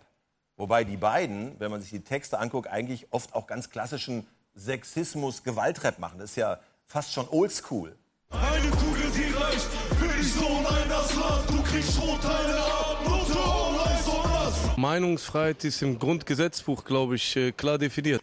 Wobei 0.55 0.83
die 0.83 0.97
beiden, 0.97 1.59
wenn 1.59 1.71
man 1.71 1.81
sich 1.81 1.91
die 1.91 2.03
Texte 2.03 2.39
anguckt, 2.39 2.67
eigentlich 2.67 3.07
oft 3.11 3.35
auch 3.35 3.47
ganz 3.47 3.69
klassischen 3.69 4.25
Sexismus-Gewaltrap 4.55 5.99
machen. 5.99 6.19
Das 6.19 6.31
ist 6.31 6.37
ja 6.37 6.59
fast 6.85 7.13
schon 7.13 7.27
oldschool. 7.29 7.95
Eine 8.29 8.69
Kugel, 8.71 9.09
die 9.15 9.33
reicht 9.33 9.67
für 9.99 10.17
die 10.17 10.23
Sohn 10.23 10.65
ein 10.65 10.89
das 10.89 11.15
Land. 11.15 11.49
Du 11.49 11.61
kriegst 11.63 11.93
Schrotteile 11.93 12.57
ab, 12.57 12.97
Note 13.07 13.37
online, 13.37 14.03
so 14.03 14.11
was. 14.23 14.77
Meinungsfreiheit 14.77 15.63
ist 15.63 15.81
im 15.83 15.99
Grundgesetzbuch, 15.99 16.83
glaube 16.83 17.15
ich, 17.15 17.35
äh, 17.35 17.51
klar 17.51 17.77
definiert. 17.77 18.21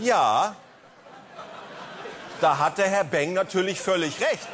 Ja. 0.00 0.56
Da 2.40 2.58
hat 2.58 2.78
der 2.78 2.88
Herr 2.88 3.04
Beng 3.04 3.34
natürlich 3.34 3.80
völlig 3.80 4.20
recht. 4.20 4.48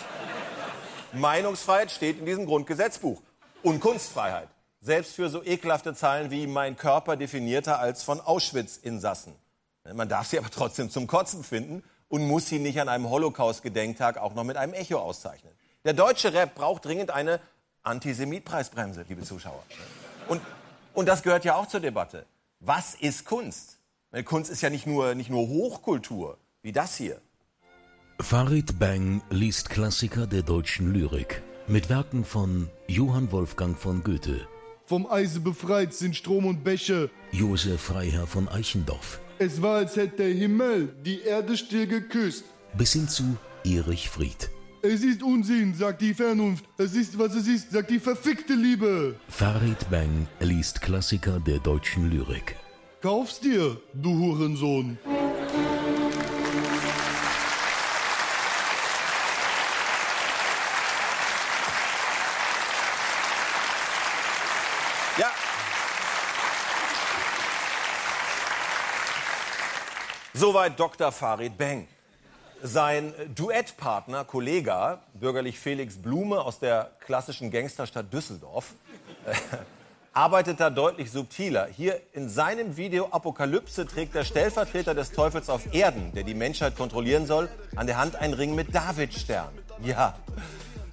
Meinungsfreiheit 1.13 1.91
steht 1.91 2.19
in 2.19 2.27
diesem 2.27 2.47
Grundgesetzbuch. 2.47 3.23
Und 3.63 3.81
Kunstfreiheit. 3.81 4.49
Selbst 4.81 5.15
für 5.15 5.29
so 5.29 5.43
ekelhafte 5.43 5.95
Zahlen 5.95 6.31
wie 6.31 6.47
mein 6.47 6.77
Körper 6.77 7.17
definierter 7.17 7.79
als 7.79 8.03
von 8.03 8.21
Auschwitz-Insassen. 8.21 9.35
Man 9.93 10.09
darf 10.09 10.27
sie 10.27 10.39
aber 10.39 10.51
trotzdem 10.51 10.91
zum 10.91 11.07
Kotzen 11.07 11.45
finden 11.45 11.83
und 12.09 12.27
muss 12.27 12.47
sie 12.47 12.59
nicht 12.59 12.81
an 12.81 12.89
einem 12.89 13.09
Holocaust-Gedenktag 13.09 14.19
auch 14.19 14.35
noch 14.35 14.45
mit 14.45 14.57
einem 14.57 14.75
Echo 14.75 14.99
auszeichnen. 14.99 15.53
Der 15.85 15.93
deutsche 15.93 16.33
Rap 16.33 16.55
braucht 16.55 16.85
dringend 16.85 17.11
eine 17.11 17.41
Antisemitpreisbremse, 17.85 19.05
liebe 19.09 19.23
Zuschauer. 19.23 19.63
Und, 20.29 20.43
und 20.95 21.07
das 21.07 21.23
gehört 21.23 21.45
ja 21.45 21.55
auch 21.55 21.67
zur 21.67 21.81
Debatte. 21.81 22.27
Was 22.59 22.95
ist 22.95 23.25
Kunst? 23.25 23.76
Kunst 24.25 24.51
ist 24.51 24.63
ja 24.63 24.71
nicht 24.71 24.87
nur, 24.87 25.15
nicht 25.15 25.31
nur 25.31 25.49
Hochkultur, 25.49 26.39
wie 26.63 26.73
das 26.73 26.97
hier. 26.97 27.21
Farid 28.21 28.79
Bang 28.79 29.23
liest 29.31 29.69
Klassiker 29.69 30.27
der 30.27 30.43
deutschen 30.43 30.93
Lyrik 30.93 31.43
mit 31.69 31.91
Werken 31.91 32.25
von 32.25 32.71
Johann 32.87 33.31
Wolfgang 33.33 33.77
von 33.79 34.03
Goethe, 34.05 34.47
Vom 34.87 35.07
Eise 35.11 35.41
befreit 35.41 35.93
sind 35.93 36.15
Strom 36.15 36.47
und 36.47 36.63
Bäche. 36.63 37.11
Josef 37.33 37.81
Freiherr 37.81 38.27
von 38.27 38.49
Eichendorff 38.49 39.21
Es 39.39 39.61
war, 39.61 39.79
als 39.79 39.97
hätte 39.97 40.19
der 40.19 40.33
Himmel 40.35 40.95
die 41.05 41.23
Erde 41.23 41.57
still 41.57 41.87
geküsst. 41.89 42.45
bis 42.79 42.93
hin 42.93 43.09
zu 43.09 43.37
Erich 43.65 44.09
Fried. 44.09 44.49
Es 44.83 45.03
ist 45.03 45.23
Unsinn, 45.25 45.75
sagt 45.75 46.01
die 46.01 46.15
Vernunft. 46.15 46.65
Es 46.79 46.95
ist, 46.95 47.19
was 47.19 47.35
es 47.35 47.49
ist, 47.49 47.73
sagt 47.73 47.91
die 47.91 47.99
verfickte 47.99 48.55
Liebe. 48.55 49.17
Farid 49.29 49.91
Bang 49.91 50.29
liest 50.39 50.81
Klassiker 50.81 51.41
der 51.41 51.59
deutschen 51.59 52.09
Lyrik. 52.09 52.55
Kauf's 53.03 53.41
dir, 53.41 53.81
du 53.93 54.11
Hurensohn. 54.11 54.99
Ja. 65.19 65.31
Soweit 70.33 70.81
Dr. 70.81 71.13
Farid 71.13 71.59
Beng. 71.59 71.89
Sein 72.63 73.13
Duettpartner, 73.35 74.25
Kollege, 74.25 75.01
bürgerlich 75.13 75.59
Felix 75.59 76.01
Blume 76.01 76.41
aus 76.41 76.59
der 76.59 76.93
klassischen 77.01 77.51
Gangsterstadt 77.51 78.11
Düsseldorf, 78.11 78.73
arbeitet 80.17 80.61
da 80.61 80.71
deutlich 80.71 81.11
subtiler. 81.11 81.67
Hier 81.67 82.01
in 82.15 82.31
seinem 82.31 82.79
Video 82.79 83.09
Apokalypse 83.11 83.87
trägt 83.87 84.15
der 84.15 84.25
Stellvertreter 84.25 84.95
des 84.95 85.13
Teufels 85.13 85.51
auf 85.51 85.75
Erden, 85.75 86.13
der 86.15 86.23
die 86.23 86.33
Menschheit 86.33 86.75
kontrollieren 86.75 87.27
soll, 87.27 87.51
an 87.77 87.87
der 87.87 87.99
Hand 87.99 88.17
einen 88.17 88.33
Ring 88.33 88.55
mit 88.55 88.75
Davidstern. 88.75 89.51
Ja. 89.83 90.17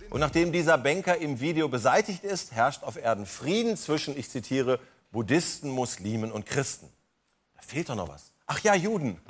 Und 0.09 0.19
nachdem 0.19 0.51
dieser 0.51 0.77
Banker 0.77 1.17
im 1.17 1.39
Video 1.39 1.69
beseitigt 1.69 2.25
ist, 2.25 2.51
herrscht 2.51 2.83
auf 2.83 2.97
Erden 2.97 3.25
Frieden 3.25 3.77
zwischen, 3.77 4.17
ich 4.17 4.29
zitiere, 4.29 4.77
Buddhisten, 5.13 5.69
Muslimen 5.69 6.29
und 6.29 6.45
Christen. 6.45 6.89
Da 7.55 7.61
fehlt 7.61 7.87
doch 7.87 7.95
noch 7.95 8.09
was. 8.09 8.33
Ach 8.45 8.59
ja, 8.59 8.75
Juden. 8.75 9.21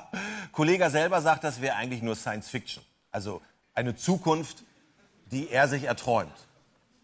Kollege 0.52 0.88
selber 0.88 1.20
sagt, 1.20 1.44
das 1.44 1.60
wäre 1.60 1.76
eigentlich 1.76 2.00
nur 2.00 2.16
Science 2.16 2.48
Fiction. 2.48 2.82
Also 3.10 3.42
eine 3.74 3.94
Zukunft, 3.96 4.64
die 5.30 5.50
er 5.50 5.68
sich 5.68 5.84
erträumt. 5.84 6.32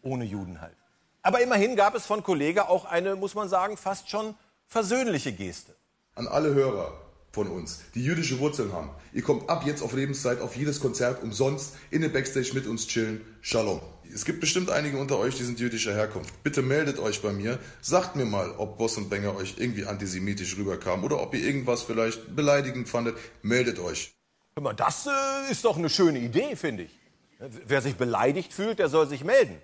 Ohne 0.01 0.25
Juden 0.25 0.63
halt. 0.63 0.78
Aber 1.23 1.41
immerhin 1.41 1.77
gab 1.77 1.95
es 1.95 2.07
von 2.07 2.23
Kollege 2.23 2.69
auch 2.69 2.85
eine, 2.85 3.17
muss 3.17 3.35
man 3.35 3.49
sagen, 3.49 3.77
fast 3.77 4.09
schon 4.09 4.35
versöhnliche 4.67 5.33
Geste. 5.33 5.75
An 6.15 6.27
alle 6.27 6.55
Hörer 6.55 6.93
von 7.33 7.49
uns, 7.49 7.81
die 7.95 8.03
jüdische 8.03 8.39
Wurzeln 8.39 8.73
haben. 8.73 8.91
Ihr 9.13 9.23
kommt 9.23 9.49
ab 9.51 9.65
jetzt 9.67 9.83
auf 9.83 9.93
Lebenszeit 9.93 10.41
auf 10.41 10.57
jedes 10.57 10.81
Konzert 10.81 11.23
umsonst 11.23 11.75
in 11.91 12.03
den 12.03 12.13
Backstage 12.13 12.51
mit 12.55 12.67
uns 12.67 12.87
chillen. 12.87 13.21
Shalom. 13.41 13.81
Es 14.13 14.25
gibt 14.25 14.41
bestimmt 14.41 14.71
einige 14.71 14.97
unter 14.99 15.19
euch, 15.19 15.37
die 15.37 15.45
sind 15.45 15.61
jüdischer 15.61 15.95
Herkunft. 15.95 16.43
Bitte 16.43 16.63
meldet 16.63 16.99
euch 16.99 17.21
bei 17.21 17.33
mir. 17.33 17.59
Sagt 17.83 18.17
mir 18.17 18.25
mal, 18.25 18.53
ob 18.57 18.79
Boss 18.79 18.97
und 18.97 19.11
Banger 19.11 19.37
euch 19.37 19.57
irgendwie 19.59 19.85
antisemitisch 19.85 20.57
rüberkam 20.57 21.05
oder 21.05 21.21
ob 21.21 21.35
ihr 21.35 21.45
irgendwas 21.45 21.83
vielleicht 21.83 22.35
beleidigend 22.35 22.89
fandet. 22.89 23.17
Meldet 23.43 23.79
euch. 23.79 24.15
Hör 24.55 24.63
mal, 24.63 24.73
das 24.73 25.07
äh, 25.07 25.53
ist 25.53 25.65
doch 25.65 25.77
eine 25.77 25.91
schöne 25.91 26.19
Idee, 26.19 26.57
finde 26.57 26.85
ich. 26.85 26.99
Wer 27.39 27.83
sich 27.83 27.97
beleidigt 27.97 28.53
fühlt, 28.53 28.79
der 28.79 28.89
soll 28.89 29.07
sich 29.07 29.23
melden. 29.23 29.61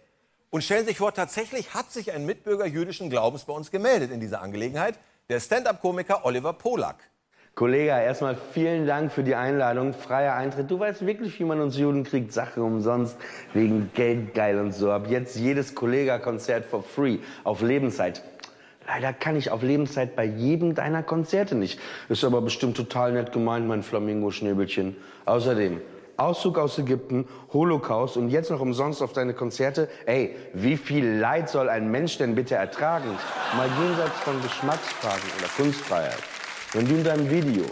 Und 0.54 0.62
stellen 0.62 0.82
Sie 0.82 0.90
sich 0.90 0.98
vor, 0.98 1.12
tatsächlich 1.12 1.74
hat 1.74 1.90
sich 1.90 2.12
ein 2.12 2.26
Mitbürger 2.26 2.64
jüdischen 2.64 3.10
Glaubens 3.10 3.44
bei 3.44 3.52
uns 3.52 3.72
gemeldet 3.72 4.12
in 4.12 4.20
dieser 4.20 4.40
Angelegenheit. 4.40 5.00
Der 5.28 5.40
Stand-up-Komiker 5.40 6.24
Oliver 6.24 6.52
Polak. 6.52 6.94
Kollege, 7.56 7.90
erstmal 7.90 8.36
vielen 8.52 8.86
Dank 8.86 9.10
für 9.10 9.24
die 9.24 9.34
Einladung. 9.34 9.94
Freier 9.94 10.34
Eintritt. 10.34 10.70
Du 10.70 10.78
weißt 10.78 11.04
wirklich, 11.04 11.40
wie 11.40 11.44
man 11.44 11.60
uns 11.60 11.76
Juden 11.76 12.04
kriegt. 12.04 12.32
Sache 12.32 12.62
umsonst, 12.62 13.16
wegen 13.52 13.90
Geld 13.94 14.32
geil 14.34 14.60
und 14.60 14.70
so. 14.70 14.92
Ab 14.92 15.08
jetzt 15.08 15.34
jedes 15.34 15.74
Kollega-Konzert 15.74 16.66
for 16.66 16.84
free, 16.84 17.18
auf 17.42 17.60
Lebenszeit. 17.60 18.22
Leider 18.86 19.12
kann 19.12 19.34
ich 19.34 19.50
auf 19.50 19.64
Lebenszeit 19.64 20.14
bei 20.14 20.24
jedem 20.24 20.76
deiner 20.76 21.02
Konzerte 21.02 21.56
nicht. 21.56 21.80
Ist 22.08 22.22
aber 22.22 22.40
bestimmt 22.40 22.76
total 22.76 23.10
nett 23.10 23.32
gemeint, 23.32 23.66
mein 23.66 23.82
Flamingo-Schnäbelchen. 23.82 24.94
Außerdem, 25.24 25.80
Auszug 26.16 26.58
aus 26.58 26.78
Ägypten, 26.78 27.26
Holocaust 27.52 28.16
und 28.16 28.28
jetzt 28.28 28.50
noch 28.50 28.60
umsonst 28.60 29.02
auf 29.02 29.12
deine 29.12 29.34
Konzerte. 29.34 29.88
Ey, 30.06 30.36
wie 30.52 30.76
viel 30.76 31.06
Leid 31.06 31.48
soll 31.48 31.68
ein 31.68 31.90
Mensch 31.90 32.18
denn 32.18 32.34
bitte 32.34 32.54
ertragen? 32.54 33.10
Mal 33.56 33.68
jenseits 33.80 34.18
von 34.20 34.40
Geschmacksfragen 34.42 35.28
oder 35.38 35.48
Kunstfreiheit. 35.56 36.22
Wenn 36.72 36.86
du 36.86 36.94
in 36.94 37.04
deinem 37.04 37.30
Video 37.30 37.64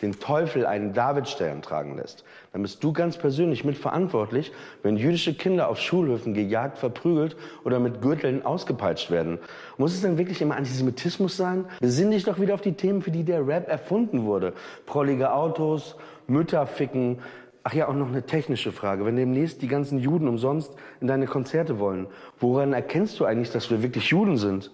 den 0.00 0.18
Teufel 0.20 0.64
einen 0.64 0.92
Davidstern 0.92 1.60
tragen 1.60 1.96
lässt, 1.96 2.24
dann 2.52 2.62
bist 2.62 2.82
du 2.84 2.92
ganz 2.92 3.16
persönlich 3.16 3.64
mitverantwortlich, 3.64 4.52
wenn 4.82 4.96
jüdische 4.96 5.34
Kinder 5.34 5.68
auf 5.68 5.78
Schulhöfen 5.78 6.34
gejagt, 6.34 6.78
verprügelt 6.78 7.36
oder 7.64 7.80
mit 7.80 8.00
Gürteln 8.00 8.44
ausgepeitscht 8.44 9.10
werden. 9.10 9.38
Muss 9.76 9.94
es 9.94 10.02
denn 10.02 10.18
wirklich 10.18 10.40
immer 10.40 10.56
Antisemitismus 10.56 11.36
sein? 11.36 11.64
Besinn 11.80 12.12
dich 12.12 12.24
doch 12.24 12.38
wieder 12.40 12.54
auf 12.54 12.60
die 12.60 12.74
Themen, 12.74 13.02
für 13.02 13.10
die 13.10 13.24
der 13.24 13.46
Rap 13.46 13.68
erfunden 13.68 14.24
wurde. 14.24 14.52
Prollige 14.86 15.32
Autos, 15.32 15.96
Mütter 16.28 16.66
ficken. 16.66 17.18
Ach 17.64 17.72
ja, 17.72 17.88
auch 17.88 17.94
noch 17.94 18.08
eine 18.08 18.24
technische 18.24 18.72
Frage. 18.72 19.04
Wenn 19.04 19.16
demnächst 19.16 19.60
die 19.62 19.68
ganzen 19.68 19.98
Juden 19.98 20.28
umsonst 20.28 20.72
in 21.00 21.06
deine 21.06 21.26
Konzerte 21.26 21.78
wollen, 21.78 22.06
woran 22.38 22.72
erkennst 22.72 23.18
du 23.20 23.24
eigentlich, 23.24 23.50
dass 23.50 23.70
wir 23.70 23.82
wirklich 23.82 24.08
Juden 24.08 24.38
sind? 24.38 24.70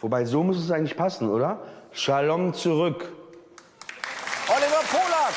Wobei, 0.00 0.24
so 0.24 0.42
muss 0.42 0.58
es 0.58 0.70
eigentlich 0.70 0.96
passen, 0.96 1.28
oder? 1.28 1.60
Shalom 1.92 2.54
zurück. 2.54 3.12
Oliver 4.48 4.82
Polak. 4.90 5.34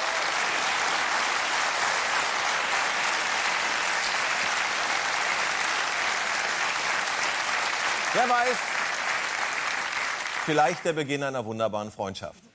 Wer 8.13 8.29
weiß, 8.29 8.57
vielleicht 10.45 10.85
der 10.85 10.93
Beginn 10.93 11.23
einer 11.23 11.43
wunderbaren 11.43 11.89
Freundschaft. 11.89 12.52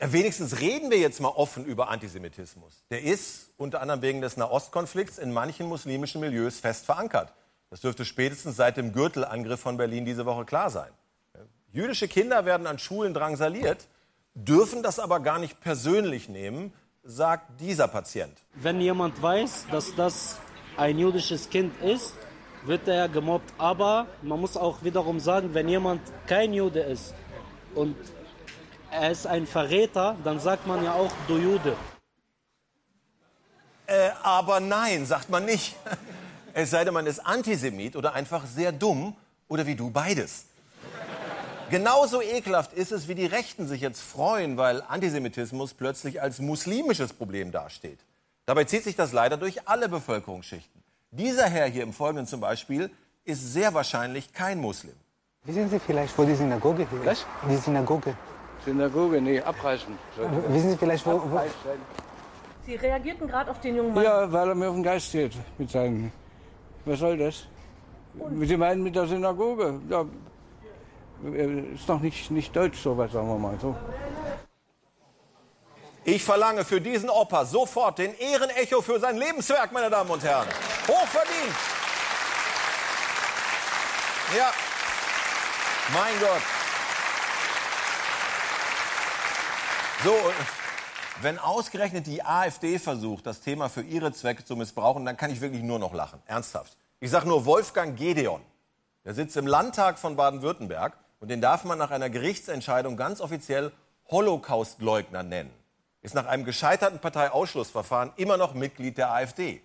Wenigstens 0.00 0.60
reden 0.60 0.90
wir 0.90 0.98
jetzt 0.98 1.20
mal 1.20 1.28
offen 1.28 1.64
über 1.64 1.88
Antisemitismus. 1.88 2.84
Der 2.90 3.02
ist 3.02 3.50
unter 3.56 3.80
anderem 3.80 4.02
wegen 4.02 4.20
des 4.20 4.36
Nahostkonflikts 4.36 5.18
in 5.18 5.32
manchen 5.32 5.66
muslimischen 5.66 6.20
Milieus 6.20 6.60
fest 6.60 6.84
verankert. 6.84 7.32
Das 7.70 7.80
dürfte 7.80 8.04
spätestens 8.04 8.56
seit 8.56 8.76
dem 8.76 8.92
Gürtelangriff 8.92 9.60
von 9.60 9.76
Berlin 9.76 10.04
diese 10.04 10.26
Woche 10.26 10.44
klar 10.44 10.70
sein. 10.70 10.90
Jüdische 11.72 12.08
Kinder 12.08 12.44
werden 12.44 12.66
an 12.66 12.78
Schulen 12.78 13.14
drangsaliert, 13.14 13.88
dürfen 14.34 14.82
das 14.82 14.98
aber 14.98 15.20
gar 15.20 15.38
nicht 15.38 15.60
persönlich 15.60 16.28
nehmen, 16.28 16.72
sagt 17.02 17.60
dieser 17.60 17.88
Patient. 17.88 18.32
Wenn 18.54 18.80
jemand 18.80 19.20
weiß, 19.20 19.66
dass 19.70 19.94
das 19.94 20.38
ein 20.76 20.98
jüdisches 20.98 21.48
Kind 21.48 21.72
ist, 21.82 22.14
wird 22.64 22.86
er 22.88 23.08
gemobbt. 23.08 23.52
Aber 23.58 24.06
man 24.22 24.40
muss 24.40 24.56
auch 24.56 24.82
wiederum 24.82 25.20
sagen, 25.20 25.54
wenn 25.54 25.68
jemand 25.68 26.00
kein 26.26 26.52
Jude 26.52 26.80
ist 26.80 27.14
und 27.74 27.96
er 28.90 29.10
ist 29.10 29.26
ein 29.26 29.46
Verräter, 29.46 30.16
dann 30.24 30.40
sagt 30.40 30.66
man 30.66 30.84
ja 30.84 30.94
auch, 30.94 31.12
du 31.28 31.38
Jude. 31.38 31.76
Äh, 33.86 34.10
aber 34.22 34.60
nein, 34.60 35.06
sagt 35.06 35.30
man 35.30 35.44
nicht. 35.44 35.76
Es 36.58 36.70
sei 36.70 36.84
denn, 36.84 36.94
man 36.94 37.04
ist 37.04 37.18
Antisemit 37.18 37.96
oder 37.96 38.14
einfach 38.14 38.46
sehr 38.46 38.72
dumm 38.72 39.14
oder 39.46 39.66
wie 39.66 39.74
du 39.74 39.90
beides. 39.90 40.46
Genauso 41.68 42.22
ekelhaft 42.22 42.72
ist 42.72 42.92
es, 42.92 43.08
wie 43.08 43.14
die 43.14 43.26
Rechten 43.26 43.68
sich 43.68 43.82
jetzt 43.82 44.00
freuen, 44.00 44.56
weil 44.56 44.80
Antisemitismus 44.80 45.74
plötzlich 45.74 46.22
als 46.22 46.38
muslimisches 46.38 47.12
Problem 47.12 47.52
dasteht. 47.52 47.98
Dabei 48.46 48.64
zieht 48.64 48.84
sich 48.84 48.96
das 48.96 49.12
leider 49.12 49.36
durch 49.36 49.68
alle 49.68 49.90
Bevölkerungsschichten. 49.90 50.82
Dieser 51.10 51.46
Herr 51.46 51.66
hier 51.66 51.82
im 51.82 51.92
Folgenden 51.92 52.26
zum 52.26 52.40
Beispiel 52.40 52.90
ist 53.24 53.52
sehr 53.52 53.74
wahrscheinlich 53.74 54.32
kein 54.32 54.58
Muslim. 54.58 54.94
Wissen 55.44 55.68
Sie 55.68 55.78
vielleicht, 55.78 56.16
wo 56.16 56.24
die 56.24 56.36
Synagoge 56.36 56.88
hier 56.88 57.12
ist? 57.12 57.26
Die 57.50 57.56
Synagoge. 57.56 58.16
Synagoge, 58.66 59.20
nee, 59.20 59.40
abreißen. 59.40 59.96
Wissen 60.48 60.70
Sie 60.70 60.76
vielleicht, 60.76 61.06
wo... 61.06 61.22
wo 61.30 61.40
Sie 62.66 62.74
reagierten 62.74 63.28
gerade 63.28 63.48
auf 63.52 63.60
den 63.60 63.76
jungen 63.76 63.94
Mann. 63.94 64.02
Ja, 64.02 64.32
weil 64.32 64.48
er 64.48 64.54
mir 64.56 64.68
auf 64.68 64.74
den 64.74 64.82
Geist 64.82 65.12
geht 65.12 65.32
mit 65.56 65.70
seinen. 65.70 66.12
Was 66.84 66.98
soll 66.98 67.16
das? 67.16 67.46
Sie 68.40 68.56
meinen 68.56 68.82
mit 68.82 68.96
der 68.96 69.06
Synagoge? 69.06 69.80
Ja, 69.88 70.04
ist 71.74 71.88
doch 71.88 72.00
nicht, 72.00 72.30
nicht 72.32 72.56
deutsch, 72.56 72.78
sowas, 72.82 73.12
sagen 73.12 73.28
wir 73.28 73.38
mal 73.38 73.56
so. 73.60 73.76
Ich 76.04 76.24
verlange 76.24 76.64
für 76.64 76.80
diesen 76.80 77.08
Opa 77.08 77.44
sofort 77.44 77.98
den 77.98 78.14
Ehrenecho 78.14 78.80
für 78.80 78.98
sein 78.98 79.16
Lebenswerk, 79.16 79.70
meine 79.72 79.90
Damen 79.90 80.10
und 80.10 80.22
Herren. 80.24 80.48
Hochverdient. 80.88 81.54
Ja. 84.36 84.50
Mein 85.94 86.18
Gott. 86.20 86.55
So, 90.04 90.12
wenn 91.22 91.38
ausgerechnet 91.38 92.06
die 92.06 92.22
AfD 92.22 92.78
versucht, 92.78 93.26
das 93.26 93.40
Thema 93.40 93.70
für 93.70 93.80
ihre 93.80 94.12
Zwecke 94.12 94.44
zu 94.44 94.54
missbrauchen, 94.54 95.06
dann 95.06 95.16
kann 95.16 95.30
ich 95.30 95.40
wirklich 95.40 95.62
nur 95.62 95.78
noch 95.78 95.94
lachen. 95.94 96.20
Ernsthaft. 96.26 96.76
Ich 97.00 97.10
sage 97.10 97.26
nur 97.26 97.46
Wolfgang 97.46 97.96
Gedeon. 97.98 98.42
Der 99.04 99.14
sitzt 99.14 99.36
im 99.36 99.46
Landtag 99.46 99.98
von 99.98 100.16
Baden-Württemberg 100.16 100.98
und 101.20 101.30
den 101.30 101.40
darf 101.40 101.64
man 101.64 101.78
nach 101.78 101.90
einer 101.90 102.10
Gerichtsentscheidung 102.10 102.96
ganz 102.96 103.20
offiziell 103.22 103.72
Holocaustleugner 104.10 105.22
nennen. 105.22 105.50
Ist 106.02 106.14
nach 106.14 106.26
einem 106.26 106.44
gescheiterten 106.44 106.98
Parteiausschlussverfahren 106.98 108.12
immer 108.16 108.36
noch 108.36 108.52
Mitglied 108.52 108.98
der 108.98 109.12
AfD. 109.12 109.62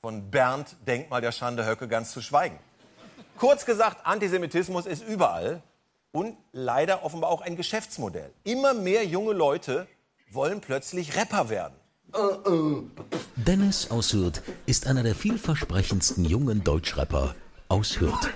Von 0.00 0.30
Bernd 0.30 0.76
Denkmal 0.86 1.20
der 1.20 1.32
Schande 1.32 1.66
Höcke 1.66 1.88
ganz 1.88 2.12
zu 2.12 2.22
schweigen. 2.22 2.58
Kurz 3.36 3.66
gesagt, 3.66 4.06
Antisemitismus 4.06 4.86
ist 4.86 5.02
überall 5.02 5.62
und 6.12 6.36
leider 6.52 7.04
offenbar 7.04 7.30
auch 7.30 7.40
ein 7.40 7.56
Geschäftsmodell. 7.56 8.30
Immer 8.44 8.74
mehr 8.74 9.04
junge 9.04 9.32
Leute 9.32 9.86
wollen 10.30 10.60
plötzlich 10.60 11.16
Rapper 11.16 11.48
werden. 11.48 11.74
Dennis 13.36 13.90
aus 13.90 14.12
Hürth 14.12 14.42
ist 14.66 14.86
einer 14.86 15.02
der 15.02 15.14
vielversprechendsten 15.14 16.24
jungen 16.24 16.62
Deutschrapper 16.62 17.34
aus 17.68 17.98
Hürth. 17.98 18.28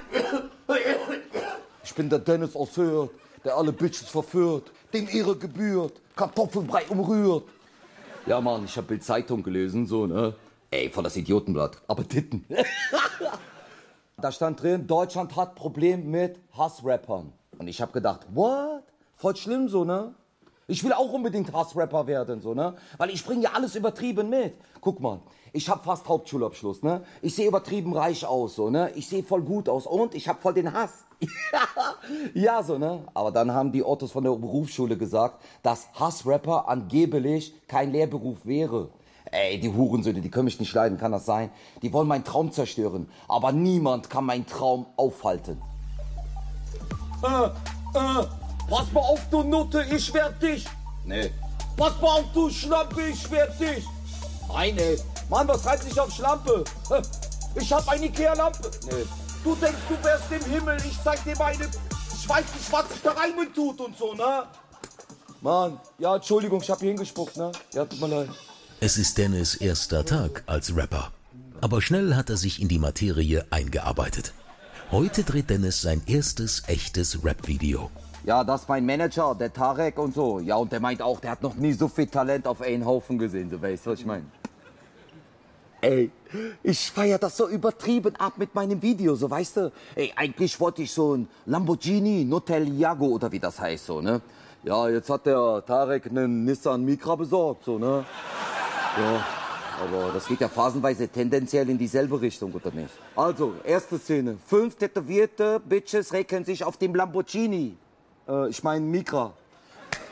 Ich 1.84 1.94
bin 1.94 2.08
der 2.08 2.18
Dennis 2.18 2.56
aus 2.56 2.76
Hürth, 2.76 3.10
der 3.44 3.56
alle 3.56 3.72
Bitches 3.72 4.08
verführt, 4.08 4.72
dem 4.94 5.08
ihre 5.08 5.36
gebührt, 5.36 6.00
Kartoffelbrei 6.16 6.84
umrührt. 6.88 7.44
Ja, 8.26 8.40
Mann, 8.40 8.64
ich 8.64 8.76
hab 8.76 8.88
Bild 8.88 9.04
Zeitung 9.04 9.42
gelesen, 9.42 9.86
so, 9.86 10.06
ne? 10.06 10.34
Ey, 10.70 10.90
voll 10.90 11.04
das 11.04 11.16
Idiotenblatt. 11.16 11.80
Aber 11.86 12.08
Titten. 12.08 12.44
da 14.16 14.32
stand 14.32 14.62
drin, 14.62 14.86
Deutschland 14.86 15.36
hat 15.36 15.54
Problem 15.54 16.10
mit 16.10 16.40
Hassrappern. 16.56 17.32
Und 17.58 17.68
ich 17.68 17.80
hab 17.80 17.92
gedacht, 17.92 18.26
what? 18.34 18.82
Voll 19.14 19.36
schlimm 19.36 19.68
so, 19.68 19.84
ne? 19.84 20.14
Ich 20.68 20.82
will 20.82 20.92
auch 20.92 21.12
unbedingt 21.12 21.52
Hassrapper 21.52 22.08
werden, 22.08 22.40
so, 22.40 22.52
ne? 22.52 22.74
Weil 22.98 23.10
ich 23.10 23.24
bringe 23.24 23.44
ja 23.44 23.50
alles 23.54 23.76
übertrieben 23.76 24.28
mit. 24.28 24.54
Guck 24.80 25.00
mal, 25.00 25.20
ich 25.52 25.68
hab 25.68 25.84
fast 25.84 26.08
Hauptschulabschluss, 26.08 26.82
ne? 26.82 27.02
Ich 27.22 27.36
sehe 27.36 27.46
übertrieben 27.46 27.94
reich 27.94 28.26
aus, 28.26 28.56
so, 28.56 28.68
ne? 28.68 28.90
Ich 28.96 29.08
sehe 29.08 29.22
voll 29.22 29.42
gut 29.42 29.68
aus 29.68 29.86
und 29.86 30.14
ich 30.14 30.28
hab 30.28 30.42
voll 30.42 30.54
den 30.54 30.72
Hass. 30.72 31.04
ja, 32.34 32.62
so, 32.64 32.78
ne? 32.78 33.04
Aber 33.14 33.30
dann 33.30 33.52
haben 33.52 33.70
die 33.70 33.84
Ottos 33.84 34.10
von 34.10 34.24
der 34.24 34.32
Berufsschule 34.32 34.96
gesagt, 34.96 35.40
dass 35.62 35.86
Hassrapper 35.94 36.68
angeblich 36.68 37.54
kein 37.68 37.92
Lehrberuf 37.92 38.44
wäre. 38.44 38.90
Ey, 39.30 39.60
die 39.60 39.72
Hurensöhne, 39.72 40.20
die 40.20 40.30
können 40.30 40.44
mich 40.46 40.60
nicht 40.60 40.74
leiden, 40.74 40.98
kann 40.98 41.12
das 41.12 41.26
sein? 41.26 41.50
Die 41.82 41.92
wollen 41.92 42.08
meinen 42.08 42.24
Traum 42.24 42.50
zerstören, 42.50 43.08
aber 43.28 43.52
niemand 43.52 44.10
kann 44.10 44.24
meinen 44.24 44.46
Traum 44.46 44.86
aufhalten. 44.96 45.62
Äh, 47.22 47.46
äh, 47.46 48.26
pass 48.68 48.92
mal 48.92 49.00
auf, 49.00 49.20
du 49.30 49.42
Nutte, 49.42 49.84
ich 49.90 50.12
werd 50.12 50.42
dich. 50.42 50.66
Nee. 51.04 51.30
Pass 51.76 52.00
mal 52.00 52.20
auf, 52.20 52.24
du 52.32 52.50
Schlampe, 52.50 53.02
ich 53.02 53.30
werd 53.30 53.58
dich. 53.60 53.84
Nein, 54.48 54.78
ey. 54.78 54.98
Mann, 55.28 55.48
was 55.48 55.64
reizt 55.66 55.88
dich 55.88 55.98
auf 56.00 56.10
Schlampe? 56.12 56.64
Ich 57.54 57.72
hab 57.72 57.88
eine 57.88 58.06
Ikea-Lampe. 58.06 58.70
Nee. 58.86 59.04
Du 59.44 59.54
denkst, 59.54 59.78
du 59.88 60.04
wärst 60.04 60.24
im 60.30 60.50
Himmel, 60.50 60.76
ich 60.78 60.98
zeig 61.02 61.22
dir 61.24 61.36
meine... 61.38 61.68
Ich 62.18 62.28
weiß 62.28 62.44
nicht, 62.54 62.72
was 62.72 62.88
sich 62.88 63.02
da 63.02 63.12
rein 63.12 63.34
tut 63.54 63.80
und 63.80 63.96
so, 63.96 64.12
ne? 64.14 64.44
Mann, 65.42 65.78
ja, 65.98 66.16
Entschuldigung, 66.16 66.60
ich 66.60 66.70
hab 66.70 66.80
hier 66.80 66.88
hingespuckt, 66.88 67.36
ne? 67.36 67.52
Ja, 67.72 67.84
tut 67.84 68.00
mir 68.00 68.08
leid. 68.08 68.28
Es 68.80 68.98
ist 68.98 69.16
Dennis 69.16 69.54
erster 69.54 70.04
Tag 70.04 70.42
als 70.46 70.74
Rapper. 70.74 71.12
Aber 71.60 71.80
schnell 71.80 72.16
hat 72.16 72.28
er 72.28 72.36
sich 72.36 72.60
in 72.60 72.66
die 72.68 72.80
Materie 72.80 73.46
eingearbeitet. 73.50 74.32
Heute 74.92 75.24
dreht 75.24 75.50
Dennis 75.50 75.82
sein 75.82 76.00
erstes 76.06 76.62
echtes 76.68 77.24
Rap-Video. 77.24 77.90
Ja, 78.24 78.44
das 78.44 78.62
ist 78.62 78.68
mein 78.68 78.86
Manager, 78.86 79.34
der 79.34 79.52
Tarek 79.52 79.98
und 79.98 80.14
so. 80.14 80.38
Ja, 80.38 80.54
und 80.56 80.70
der 80.70 80.78
meint 80.78 81.02
auch, 81.02 81.18
der 81.18 81.32
hat 81.32 81.42
noch 81.42 81.56
nie 81.56 81.72
so 81.72 81.88
viel 81.88 82.06
Talent 82.06 82.46
auf 82.46 82.62
einen 82.62 82.86
Haufen 82.86 83.18
gesehen. 83.18 83.50
Du 83.50 83.60
weißt, 83.60 83.84
was 83.88 83.98
ich 83.98 84.06
meine. 84.06 84.26
Ey, 85.80 86.12
ich 86.62 86.90
feier 86.92 87.18
das 87.18 87.36
so 87.36 87.48
übertrieben 87.48 88.14
ab 88.14 88.34
mit 88.36 88.54
meinem 88.54 88.80
Video, 88.80 89.16
so 89.16 89.28
weißt 89.28 89.56
du. 89.56 89.72
Ey, 89.96 90.12
eigentlich 90.14 90.58
wollte 90.60 90.82
ich 90.82 90.92
so 90.92 91.16
ein 91.16 91.28
Lamborghini 91.46 92.24
Noteliago 92.24 93.06
oder 93.06 93.32
wie 93.32 93.40
das 93.40 93.60
heißt, 93.60 93.86
so, 93.86 94.00
ne? 94.00 94.20
Ja, 94.62 94.88
jetzt 94.88 95.10
hat 95.10 95.26
der 95.26 95.64
Tarek 95.66 96.06
einen 96.06 96.44
Nissan 96.44 96.84
Micra 96.84 97.16
besorgt, 97.16 97.64
so, 97.64 97.76
ne? 97.76 98.04
Ja, 98.98 99.24
aber 99.82 100.12
das 100.12 100.26
geht 100.26 100.40
ja 100.40 100.48
phasenweise 100.48 101.08
tendenziell 101.08 101.68
in 101.68 101.78
dieselbe 101.78 102.20
Richtung, 102.20 102.52
oder 102.52 102.70
nicht? 102.70 102.90
Also, 103.14 103.54
erste 103.64 103.98
Szene. 103.98 104.36
Fünf 104.46 104.76
tätowierte 104.76 105.60
Bitches 105.60 106.12
recken 106.12 106.44
sich 106.44 106.64
auf 106.64 106.76
dem 106.76 106.94
Lamborghini. 106.94 107.76
Äh, 108.28 108.48
ich 108.48 108.62
meine 108.62 108.84
Micra. 108.84 109.32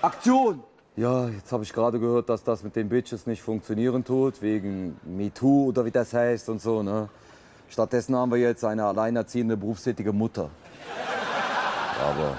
Aktion! 0.02 0.62
Ja, 0.96 1.28
jetzt 1.28 1.50
habe 1.50 1.64
ich 1.64 1.72
gerade 1.72 1.98
gehört, 1.98 2.28
dass 2.28 2.44
das 2.44 2.62
mit 2.62 2.76
den 2.76 2.88
Bitches 2.88 3.26
nicht 3.26 3.42
funktionieren 3.42 4.04
tut, 4.04 4.40
wegen 4.40 4.96
MeToo 5.04 5.66
oder 5.68 5.84
wie 5.84 5.90
das 5.90 6.12
heißt 6.12 6.48
und 6.50 6.62
so, 6.62 6.82
ne? 6.82 7.08
Stattdessen 7.68 8.14
haben 8.14 8.30
wir 8.30 8.38
jetzt 8.38 8.64
eine 8.64 8.84
alleinerziehende 8.84 9.56
berufstätige 9.56 10.12
Mutter. 10.12 10.50
Aber 12.00 12.36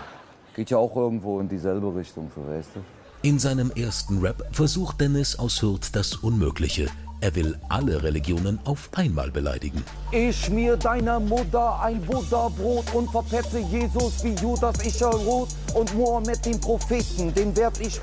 geht 0.56 0.70
ja 0.70 0.78
auch 0.78 0.96
irgendwo 0.96 1.40
in 1.42 1.50
dieselbe 1.50 1.94
Richtung, 1.94 2.32
so 2.34 2.48
weißt 2.48 2.70
du? 2.76 2.80
In 3.28 3.40
seinem 3.40 3.72
ersten 3.72 4.20
Rap 4.20 4.48
versucht 4.52 5.02
Dennis 5.02 5.38
aus 5.38 5.62
Hürth 5.62 5.90
das 5.94 6.16
Unmögliche. 6.16 6.88
Er 7.26 7.34
will 7.34 7.58
alle 7.70 8.04
Religionen 8.04 8.60
auf 8.66 8.88
einmal 8.94 9.32
beleidigen. 9.32 9.84
Ich 10.12 10.46
schmier 10.46 10.78
deiner 10.78 11.20
Mutter 11.20 11.80
ein 11.80 12.00
Buddha-Brot 12.02 12.94
und 12.94 13.10
verpetze 13.10 13.58
Jesus 13.58 14.24
wie 14.24 14.36
Judas 14.36 14.76
Ischerot 14.86 15.50
und 15.74 15.96
Mohammed 15.96 16.46
den 16.46 16.62
Propheten, 16.62 17.34
den 17.34 17.58
werd 17.58 17.80
ich... 17.80 18.00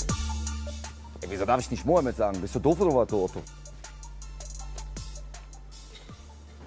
Ey, 1.20 1.28
wieso 1.28 1.44
darf 1.44 1.60
ich 1.60 1.70
nicht 1.70 1.86
Mohammed 1.86 2.16
sagen? 2.16 2.40
Bist 2.40 2.56
du 2.56 2.58
doof 2.58 2.80
oder 2.80 2.96
was, 2.96 3.12
Otto? 3.12 3.42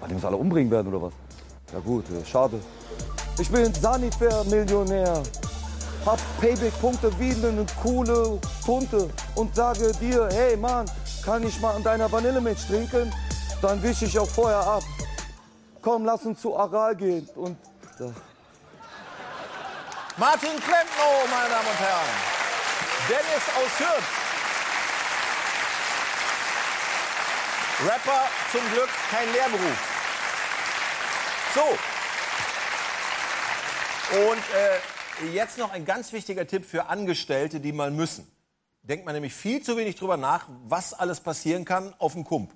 Weil 0.00 0.08
die 0.08 0.14
uns 0.14 0.24
alle 0.24 0.38
umbringen 0.38 0.70
werden 0.70 0.88
oder 0.94 1.02
was? 1.02 1.12
Ja 1.74 1.78
gut, 1.80 2.06
äh, 2.08 2.24
schade. 2.24 2.58
Ich 3.38 3.50
bin 3.50 3.74
Sanifair-Millionär. 3.74 5.22
Hab 6.06 6.18
Payback-Punkte 6.40 7.12
wie 7.18 7.32
eine 7.32 7.66
coole 7.82 8.38
Tunte 8.64 9.10
und 9.34 9.54
sage 9.54 9.92
dir, 10.00 10.26
hey 10.32 10.56
Mann, 10.56 10.86
kann 11.26 11.42
ich 11.42 11.60
mal 11.60 11.74
an 11.74 11.82
deiner 11.82 12.10
Vanillemilch 12.10 12.64
trinken? 12.68 13.12
Dann 13.60 13.82
wisch 13.82 14.00
ich 14.02 14.16
auch 14.16 14.28
vorher 14.28 14.60
ab. 14.60 14.84
Komm, 15.82 16.04
lass 16.04 16.24
uns 16.24 16.40
zu 16.40 16.56
Aral 16.56 16.94
gehen 16.94 17.28
und... 17.34 17.58
Ja. 17.98 18.12
Martin 20.16 20.50
Klempno, 20.50 21.26
meine 21.28 21.50
Damen 21.50 21.66
und 21.66 21.80
Herren. 21.80 22.06
Dennis 23.08 23.42
aus 23.56 23.80
Hürth. 23.80 24.04
Rapper 27.84 28.28
zum 28.52 28.72
Glück 28.72 28.88
kein 29.10 29.32
Lehrberuf. 29.32 29.78
So. 31.54 31.78
Und 34.16 34.44
äh, 34.54 35.34
jetzt 35.34 35.58
noch 35.58 35.72
ein 35.72 35.84
ganz 35.84 36.12
wichtiger 36.12 36.46
Tipp 36.46 36.64
für 36.64 36.86
Angestellte, 36.86 37.58
die 37.58 37.72
mal 37.72 37.90
müssen. 37.90 38.35
Denkt 38.88 39.04
man 39.04 39.14
nämlich 39.14 39.34
viel 39.34 39.62
zu 39.62 39.76
wenig 39.76 39.96
drüber 39.96 40.16
nach, 40.16 40.46
was 40.68 40.94
alles 40.94 41.18
passieren 41.18 41.64
kann 41.64 41.92
auf 41.98 42.12
dem 42.12 42.22
Kump. 42.22 42.52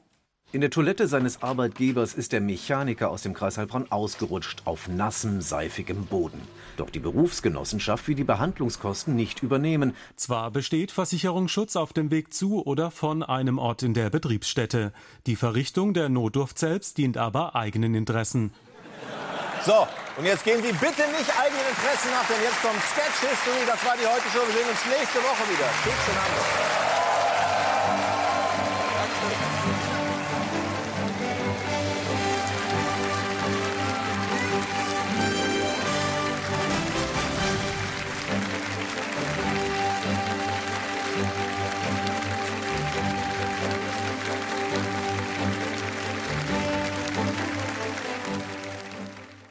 In 0.53 0.61
der 0.61 0.71
Toilette 0.71 1.09
seines 1.09 1.43
Arbeitgebers 1.43 2.15
ist 2.15 2.31
der 2.31 2.41
Mechaniker 2.41 3.11
aus 3.11 3.23
dem 3.23 3.35
Kreis 3.35 3.59
Heilbronn 3.59 3.91
ausgerutscht 3.91 4.63
auf 4.65 4.87
nassem, 4.87 5.41
seifigem 5.41 6.07
Boden. 6.07 6.41
Doch 6.77 6.91
die 6.91 7.01
Berufsgenossenschaft 7.01 8.07
will 8.07 8.15
die 8.15 8.23
Behandlungskosten 8.23 9.17
nicht 9.17 9.43
übernehmen. 9.43 9.97
Zwar 10.15 10.53
besteht 10.53 10.93
Versicherungsschutz 10.93 11.75
auf 11.75 11.93
dem 11.93 12.13
Weg 12.13 12.33
zu 12.33 12.65
oder 12.65 12.93
von 12.93 13.25
einem 13.25 13.59
Ort 13.59 13.83
in 13.83 13.95
der 13.95 14.11
Betriebsstätte. 14.11 14.93
Die 15.27 15.37
Verrichtung 15.37 15.95
der 15.95 16.09
Notdurft 16.09 16.61
selbst 16.61 16.99
dient 16.99 17.17
aber 17.17 17.57
eigenen 17.57 17.97
Interessen. 17.97 18.53
So, 19.67 19.87
und 20.17 20.25
jetzt 20.25 20.45
gehen 20.45 20.63
Sie 20.63 20.73
bitte 20.73 21.03
nicht 21.09 21.31
eigenen 21.39 21.67
Interessen 21.69 22.11
nach, 22.13 22.27
denn 22.29 22.43
jetzt 22.43 22.61
kommt 22.63 22.81
Sketch 22.93 23.21
History. 23.21 23.65
Das 23.67 23.85
war 23.85 23.97
die 23.97 24.07
heute 24.07 24.25
Show. 24.33 24.47
Wir 24.47 24.55
sehen 24.57 24.69
uns 24.69 24.81
nächste 24.87 25.19
Woche 25.21 25.45
wieder. 25.49 25.69
Tschüss. 25.85 26.80